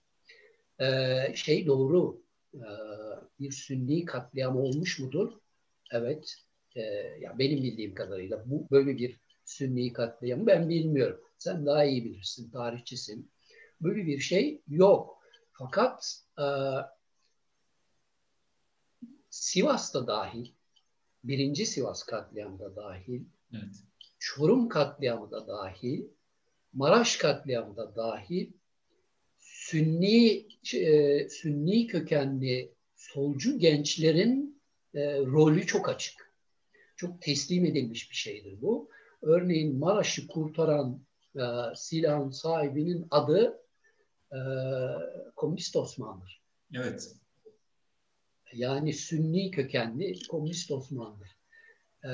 E, 0.80 0.86
şey 1.36 1.66
doğru, 1.66 2.22
e, 2.54 2.68
bir 3.40 3.52
sünni 3.52 4.06
katliam 4.06 4.58
olmuş 4.58 5.00
mudur? 5.00 5.34
Evet, 5.92 6.36
e, 6.76 6.82
ya 7.22 7.40
benim 7.40 7.64
bildiğim 7.64 7.94
kadarıyla 7.94 8.44
bu 8.46 8.68
böyle 8.72 8.98
bir 8.98 9.20
sünni 9.46 9.94
katliamı 9.94 10.48
ben 10.48 10.70
bilmiyorum. 10.70 11.22
Sen 11.38 11.66
daha 11.66 11.86
iyi 11.86 12.06
bilirsin, 12.06 12.52
tarihçisin. 12.52 13.32
Böyle 13.82 14.06
bir 14.06 14.20
şey 14.20 14.62
yok. 14.68 15.20
Fakat 15.52 16.22
e, 16.40 16.46
Sivas'ta 19.30 20.08
dahil, 20.08 20.52
birinci 21.24 21.66
Sivas 21.66 22.04
katliamı 22.04 22.76
dahil, 22.76 23.24
evet. 23.54 23.76
Çorum 24.20 24.70
katliamı 24.70 25.32
da 25.32 25.48
dahil, 25.48 26.06
Maraş 26.74 27.18
katliamı 27.18 27.78
da 27.78 27.96
dahil 27.96 28.52
Sünni 29.40 30.48
e, 30.74 31.30
Sünni 31.30 31.88
kökenli 31.88 32.72
solcu 32.96 33.60
gençlerin 33.60 34.62
e, 34.94 35.18
rolü 35.18 35.66
çok 35.66 35.90
açık. 35.90 36.32
Çok 36.96 37.22
teslim 37.22 37.66
edilmiş 37.66 38.12
bir 38.12 38.16
şeydir 38.16 38.62
bu. 38.62 38.90
Örneğin 39.26 39.80
Maraş'ı 39.80 40.28
kurtaran 40.28 41.02
e, 41.36 41.42
silahın 41.76 42.30
sahibinin 42.30 43.08
adı 43.12 43.62
e, 44.32 44.40
Komünist 45.36 45.76
Osman'dır. 45.76 46.42
Evet. 46.74 47.16
Yani 48.54 48.94
Sünni 48.94 49.52
kökenli 49.52 50.28
Komünist 50.28 50.72
Osman'dır. 50.72 51.38
E, 52.04 52.10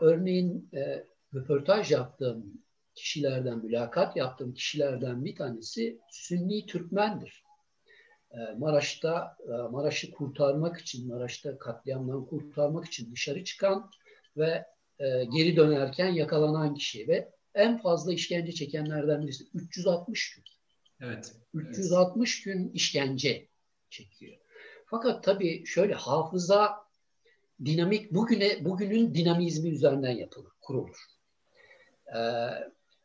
örneğin 0.00 0.68
e, 0.74 1.04
röportaj 1.34 1.90
yaptığım 1.90 2.62
kişilerden, 2.94 3.58
mülakat 3.58 4.16
yaptığım 4.16 4.54
kişilerden 4.54 5.24
bir 5.24 5.36
tanesi 5.36 5.98
Sünni 6.10 6.66
Türkmendir. 6.66 7.44
E, 8.30 8.38
Maraş'ta 8.58 9.36
e, 9.48 9.52
Maraş'ı 9.52 10.10
kurtarmak 10.10 10.80
için, 10.80 11.08
Maraş'ta 11.08 11.58
katliamdan 11.58 12.26
kurtarmak 12.26 12.84
için 12.84 13.12
dışarı 13.12 13.44
çıkan 13.44 13.90
ve 14.36 14.75
e, 15.00 15.24
geri 15.24 15.56
dönerken 15.56 16.08
yakalanan 16.08 16.74
kişi 16.74 17.08
ve 17.08 17.28
en 17.54 17.78
fazla 17.78 18.12
işkence 18.12 18.52
çekenlerden 18.52 19.22
birisi 19.22 19.44
360 19.54 20.34
gün. 20.34 20.44
Evet. 21.00 21.34
360 21.54 22.36
evet. 22.36 22.44
gün 22.44 22.70
işkence 22.70 23.48
çekiyor. 23.90 24.36
Fakat 24.86 25.24
tabii 25.24 25.66
şöyle 25.66 25.94
hafıza 25.94 26.86
dinamik 27.64 28.14
bugüne 28.14 28.64
bugünün 28.64 29.14
dinamizmi 29.14 29.70
üzerinden 29.70 30.10
yapılır, 30.10 30.52
kurulur. 30.60 30.96
Ee, 32.16 32.20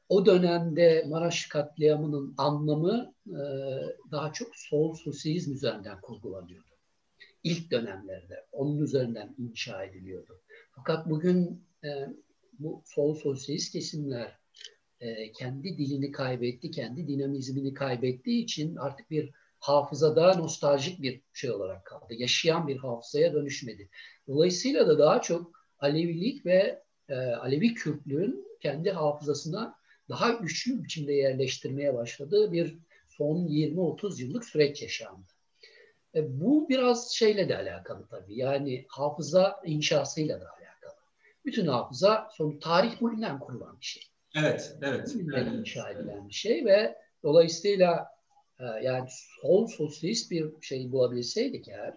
o 0.10 0.26
dönemde 0.26 1.06
Maraş 1.08 1.46
katliamının 1.46 2.34
anlamı 2.38 3.14
e, 3.28 3.42
daha 4.12 4.34
çok 4.34 4.56
sol 4.56 4.96
sosyalizm 4.96 5.54
üzerinden 5.54 6.02
kurgulanıyordu. 6.02 6.68
İlk 7.44 7.72
dönemlerde 7.72 8.46
onun 8.52 8.82
üzerinden 8.82 9.36
inşa 9.38 9.84
ediliyordu. 9.84 10.42
Fakat 10.72 11.10
bugün 11.10 11.64
e, 11.84 11.90
bu 12.60 12.84
sol 12.86 13.16
sosyalist 13.16 13.72
kesimler 13.72 14.40
e, 15.00 15.32
kendi 15.32 15.78
dilini 15.78 16.12
kaybetti, 16.12 16.72
kendi 16.72 17.08
dinamizmini 17.08 17.74
kaybettiği 17.74 18.44
için 18.44 18.76
artık 18.76 19.12
bir 19.12 19.32
hafızada 19.60 20.34
nostaljik 20.34 21.02
bir 21.02 21.22
şey 21.34 21.52
olarak 21.52 21.86
kaldı. 21.86 22.14
Yaşayan 22.14 22.68
bir 22.68 22.78
hafızaya 22.78 23.34
dönüşmedi. 23.34 23.90
Dolayısıyla 24.28 24.88
da 24.88 25.00
daha 25.00 25.22
çok 25.22 25.52
Alevilik 25.80 26.46
ve 26.46 26.84
e, 27.10 27.16
Alevi 27.16 27.74
Kürtlüğün 27.74 28.46
kendi 28.60 28.92
hafızasına 28.92 29.76
daha 30.10 30.32
güçlü 30.32 30.84
biçimde 30.84 31.14
yerleştirmeye 31.14 31.94
başladığı 31.94 32.52
bir 32.52 32.78
son 33.08 33.48
20-30 33.48 34.22
yıllık 34.22 34.46
süreç 34.46 34.82
yaşandı. 34.82 35.32
E, 36.16 36.42
bu 36.42 36.70
biraz 36.70 37.12
şeyle 37.12 37.50
de 37.50 37.58
alakalı 37.58 38.08
tabii. 38.08 38.36
Yani 38.36 38.86
hafıza 38.88 39.62
inşasıyla 39.66 40.42
da 40.42 40.46
alakalı. 40.46 40.61
Bütün 41.46 41.68
hafıza 41.68 42.30
son 42.32 42.60
tarih 42.60 43.02
boyundan 43.02 43.40
kurulan 43.40 43.80
bir 43.80 43.86
şey. 43.86 44.04
Evet, 44.36 44.78
evet. 44.82 45.16
evet. 45.34 45.48
inşa 45.54 45.90
edilen 45.90 46.28
bir 46.28 46.34
şey 46.34 46.66
ve 46.66 46.98
dolayısıyla 47.24 48.08
e, 48.60 48.64
yani 48.84 49.10
sol 49.42 49.68
sosyalist 49.68 50.32
bir 50.32 50.52
şey 50.62 50.92
bulabilseydik 50.92 51.68
eğer 51.68 51.94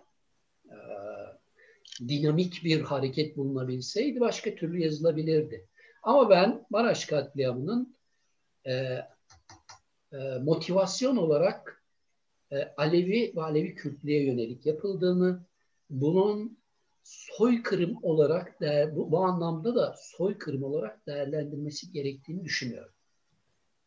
e, 0.64 0.76
dinamik 2.08 2.64
bir 2.64 2.80
hareket 2.80 3.36
bulunabilseydi 3.36 4.20
başka 4.20 4.54
türlü 4.54 4.82
yazılabilirdi. 4.82 5.68
Ama 6.02 6.30
ben 6.30 6.66
Maraş 6.70 7.04
katliamının 7.04 7.96
e, 8.66 8.72
e, 10.12 10.38
motivasyon 10.42 11.16
olarak 11.16 11.84
e, 12.52 12.74
Alevi 12.76 13.32
ve 13.36 13.42
Alevi 13.42 13.74
Kürtlüğe 13.74 14.22
yönelik 14.22 14.66
yapıldığını, 14.66 15.46
bunun 15.90 16.58
soykırım 17.04 17.98
olarak 18.02 18.60
değer, 18.60 18.96
bu, 18.96 19.10
bu 19.10 19.24
anlamda 19.24 19.74
da 19.74 19.94
soykırım 19.98 20.62
olarak 20.62 21.06
değerlendirmesi 21.06 21.92
gerektiğini 21.92 22.44
düşünüyorum. 22.44 22.92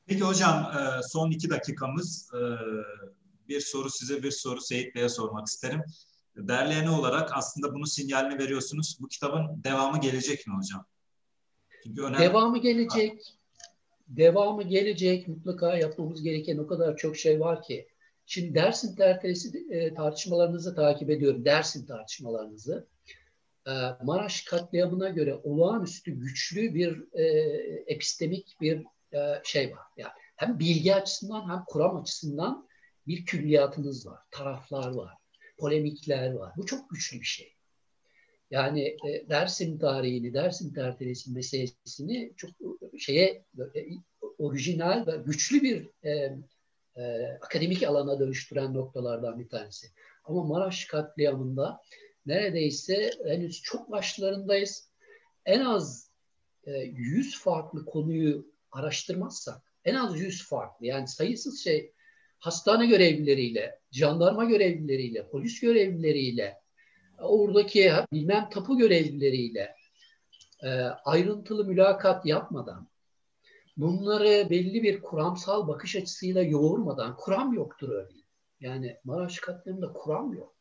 Peki 0.05 0.21
hocam 0.21 0.71
e, 0.77 1.01
son 1.03 1.31
iki 1.31 1.49
dakikamız 1.49 2.31
e, 2.33 2.39
bir 3.47 3.59
soru 3.59 3.89
size 3.89 4.23
bir 4.23 4.31
soru 4.31 4.61
Seyit 4.61 4.95
Bey'e 4.95 5.09
sormak 5.09 5.47
isterim. 5.47 5.83
Derleyeni 6.35 6.89
olarak 6.89 7.29
aslında 7.33 7.73
bunu 7.73 7.85
sinyalini 7.85 8.39
veriyorsunuz. 8.39 8.97
Bu 8.99 9.07
kitabın 9.07 9.63
devamı 9.63 10.01
gelecek 10.01 10.47
mi 10.47 10.53
hocam? 10.53 10.85
Çünkü 11.83 12.01
önemli. 12.01 12.23
Devamı 12.23 12.57
gelecek. 12.57 13.37
Devamı 14.07 14.63
gelecek. 14.63 15.27
Mutlaka 15.27 15.77
yapmamız 15.77 16.23
gereken 16.23 16.57
o 16.57 16.67
kadar 16.67 16.97
çok 16.97 17.17
şey 17.17 17.39
var 17.39 17.63
ki. 17.63 17.87
Şimdi 18.29 18.55
dersin 18.55 18.95
tertelesi 18.95 19.67
e, 19.69 19.93
tartışmalarınızı 19.93 20.75
takip 20.75 21.09
ediyorum. 21.09 21.45
Dersin 21.45 21.85
tartışmalarınızı. 21.85 22.87
E, 23.67 23.71
Maraş 24.03 24.41
katliamına 24.41 25.09
göre 25.09 25.35
olağanüstü 25.43 26.11
güçlü 26.11 26.73
bir 26.73 27.13
e, 27.13 27.23
epistemik 27.87 28.57
bir 28.61 28.85
e, 29.13 29.41
şey 29.43 29.71
var. 29.71 29.85
Yani 29.97 30.11
hem 30.35 30.59
bilgi 30.59 30.95
açısından 30.95 31.49
hem 31.49 31.63
kuram 31.67 31.95
açısından 32.01 32.67
bir 33.07 33.25
külliyatınız 33.25 34.07
var. 34.07 34.19
Taraflar 34.31 34.91
var. 34.91 35.13
Polemikler 35.57 36.33
var. 36.33 36.53
Bu 36.57 36.65
çok 36.65 36.89
güçlü 36.89 37.19
bir 37.19 37.25
şey. 37.25 37.53
Yani 38.51 38.97
e, 39.07 39.29
Dersim 39.29 39.79
tarihini, 39.79 40.33
Dersim 40.33 40.73
tertelesi 40.73 41.31
meselesini 41.31 42.33
çok 42.37 42.51
şeye 42.97 43.45
e, 43.75 43.81
orijinal 44.37 45.07
ve 45.07 45.17
güçlü 45.25 45.61
bir 45.61 45.89
e, 46.09 46.37
e, 46.97 47.03
akademik 47.41 47.83
alana 47.83 48.19
dönüştüren 48.19 48.73
noktalardan 48.73 49.39
bir 49.39 49.49
tanesi. 49.49 49.87
Ama 50.23 50.43
Maraş 50.43 50.85
katliamında 50.85 51.81
neredeyse 52.25 53.11
henüz 53.25 53.61
çok 53.61 53.91
başlarındayız. 53.91 54.89
En 55.45 55.59
az 55.59 56.11
e, 56.63 56.71
100 56.71 57.39
farklı 57.39 57.85
konuyu 57.85 58.51
araştırmazsak, 58.71 59.61
en 59.85 59.95
az 59.95 60.19
100 60.19 60.47
farklı 60.47 60.85
yani 60.85 61.07
sayısız 61.07 61.63
şey 61.63 61.93
hastane 62.39 62.87
görevlileriyle, 62.87 63.79
jandarma 63.91 64.45
görevlileriyle, 64.45 65.29
polis 65.29 65.59
görevlileriyle, 65.59 66.57
oradaki 67.19 67.91
bilmem 68.13 68.49
tapu 68.49 68.77
görevlileriyle 68.77 69.75
e, 70.63 70.69
ayrıntılı 71.05 71.65
mülakat 71.65 72.25
yapmadan 72.25 72.89
bunları 73.77 74.49
belli 74.49 74.83
bir 74.83 75.01
kuramsal 75.01 75.67
bakış 75.67 75.95
açısıyla 75.95 76.41
yoğurmadan 76.41 77.15
kuram 77.15 77.53
yoktur 77.53 77.89
örneğin. 77.89 78.25
Yani 78.59 78.97
Maraş 79.03 79.39
katliamında 79.39 79.93
kuram 79.93 80.33
yok. 80.33 80.55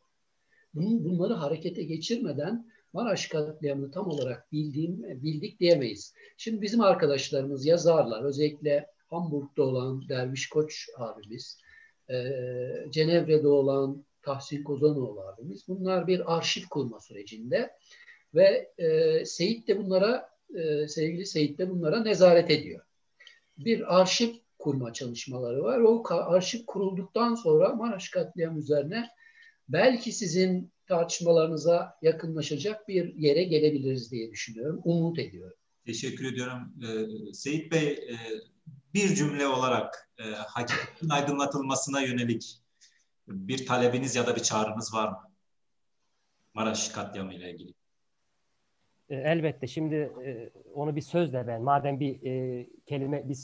Bunları 0.75 1.35
harekete 1.35 1.83
geçirmeden 1.83 2.71
Maraş 2.93 3.27
katliamını 3.27 3.91
tam 3.91 4.09
olarak 4.09 4.53
bildiğim, 4.53 5.23
bildik 5.23 5.61
diyemeyiz. 5.61 6.15
Şimdi 6.37 6.63
bizim 6.63 6.81
arkadaşlarımız 6.81 7.67
yazarlar, 7.67 8.25
özellikle 8.25 8.87
Hamburg'da 9.11 9.63
olan 9.63 10.09
Derviş 10.09 10.49
Koç 10.49 10.89
abimiz, 10.97 11.61
e, 12.11 12.15
Cenevre'de 12.91 13.49
olan 13.49 14.05
Tahsin 14.23 14.65
Kozanoğlu 14.65 15.21
abimiz. 15.21 15.69
Bunlar 15.69 16.07
bir 16.07 16.37
arşiv 16.37 16.63
kurma 16.71 17.01
sürecinde 17.01 17.71
ve 18.35 18.73
Seyit 19.27 19.69
de 19.69 19.79
bunlara, 19.79 20.29
sevgili 20.89 21.27
Seyit 21.27 21.59
de 21.59 21.71
bunlara 21.71 22.03
nezaret 22.03 22.51
ediyor 22.51 22.86
bir 23.59 24.01
arşiv 24.01 24.35
kurma 24.59 24.93
çalışmaları 24.93 25.63
var. 25.63 25.79
O 25.79 26.03
arşiv 26.11 26.67
kurulduktan 26.67 27.35
sonra 27.35 27.75
Maraş 27.75 28.09
katliam 28.09 28.59
üzerine 28.59 29.09
belki 29.69 30.13
sizin 30.13 30.73
tartışmalarınıza 30.89 31.99
yakınlaşacak 32.03 32.89
bir 32.89 33.15
yere 33.15 33.45
gelebiliriz 33.45 34.13
diye 34.13 34.31
düşünüyorum. 34.31 34.81
Umut 34.85 35.19
ediyorum. 35.19 35.57
Teşekkür 35.87 36.33
ediyorum. 36.33 36.75
Ee, 36.83 37.33
Seyit 37.33 37.73
Bey 37.73 37.89
e, 37.89 38.17
bir 38.95 39.15
cümle 39.15 39.47
olarak 39.47 40.11
e, 40.19 40.23
hakikatin 40.23 41.09
aydınlatılmasına 41.09 42.01
yönelik 42.01 42.61
bir 43.29 43.67
talebiniz 43.67 44.17
ya 44.17 44.27
da 44.27 44.37
bir 44.37 44.43
çağrınız 44.43 44.95
var 44.95 45.09
mı? 45.09 45.19
Maraş 46.55 46.89
katliamı 46.89 47.35
ile 47.35 47.53
ilgili. 47.53 47.75
E, 49.11 49.17
elbette. 49.17 49.67
Şimdi 49.67 49.95
e, 49.95 50.51
onu 50.75 50.97
bir 50.97 51.01
sözle 51.01 51.47
ben, 51.47 51.63
madem 51.63 52.01
bir 52.01 52.27
e, 52.27 52.67
kelime, 52.87 53.29
bir, 53.29 53.39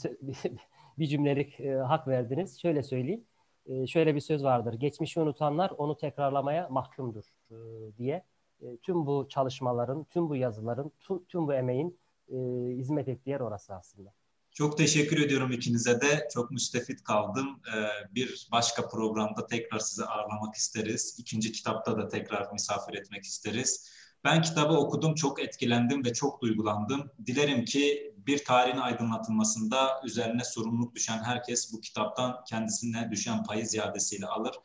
bir 0.97 1.07
cümlelik 1.07 1.59
e, 1.59 1.73
hak 1.73 2.07
verdiniz, 2.07 2.61
şöyle 2.61 2.83
söyleyeyim. 2.83 3.23
E, 3.65 3.87
şöyle 3.87 4.15
bir 4.15 4.19
söz 4.19 4.43
vardır. 4.43 4.73
Geçmişi 4.73 5.19
unutanlar 5.19 5.71
onu 5.77 5.97
tekrarlamaya 5.97 6.67
mahkumdur 6.69 7.23
e, 7.51 7.55
diye. 7.97 8.23
E, 8.61 8.77
tüm 8.77 9.05
bu 9.05 9.27
çalışmaların, 9.29 10.03
tüm 10.03 10.29
bu 10.29 10.35
yazıların, 10.35 10.91
tüm, 10.99 11.25
tüm 11.25 11.47
bu 11.47 11.53
emeğin 11.53 11.97
e, 12.29 12.35
hizmet 12.77 13.07
ettiği 13.07 13.29
yer 13.29 13.39
orası 13.39 13.75
aslında. 13.75 14.13
Çok 14.53 14.77
teşekkür 14.77 15.21
ediyorum 15.25 15.51
ikinize 15.51 16.01
de. 16.01 16.27
Çok 16.33 16.51
müstefit 16.51 17.03
kaldım. 17.03 17.61
Ee, 17.75 18.13
bir 18.15 18.47
başka 18.51 18.87
programda 18.87 19.45
tekrar 19.45 19.79
sizi 19.79 20.05
ağırlamak 20.05 20.55
isteriz. 20.55 21.15
İkinci 21.19 21.51
kitapta 21.51 21.97
da 21.97 22.07
tekrar 22.07 22.51
misafir 22.51 22.93
etmek 22.93 23.23
isteriz. 23.23 23.89
Ben 24.23 24.41
kitabı 24.41 24.73
okudum, 24.73 25.15
çok 25.15 25.41
etkilendim 25.41 26.05
ve 26.05 26.13
çok 26.13 26.41
duygulandım. 26.41 27.11
Dilerim 27.25 27.65
ki 27.65 28.13
bir 28.17 28.43
tarihin 28.45 28.77
aydınlatılmasında 28.77 30.01
üzerine 30.05 30.43
sorumluluk 30.43 30.95
düşen 30.95 31.23
herkes 31.23 31.73
bu 31.73 31.81
kitaptan 31.81 32.43
kendisine 32.49 33.11
düşen 33.11 33.43
payı 33.43 33.67
ziyadesiyle 33.67 34.25
alır. 34.25 34.55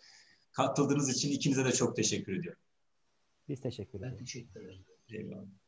Katıldığınız 0.52 1.08
için 1.08 1.30
ikinize 1.30 1.64
de 1.64 1.72
çok 1.72 1.96
teşekkür 1.96 2.38
ediyorum. 2.38 2.60
Biz 3.48 3.60
teşekkür 3.60 3.98
ederiz. 3.98 4.12
Ben 4.12 4.24
teşekkür 4.24 4.60
ederim. 4.60 4.84
Eyvallah. 5.08 5.67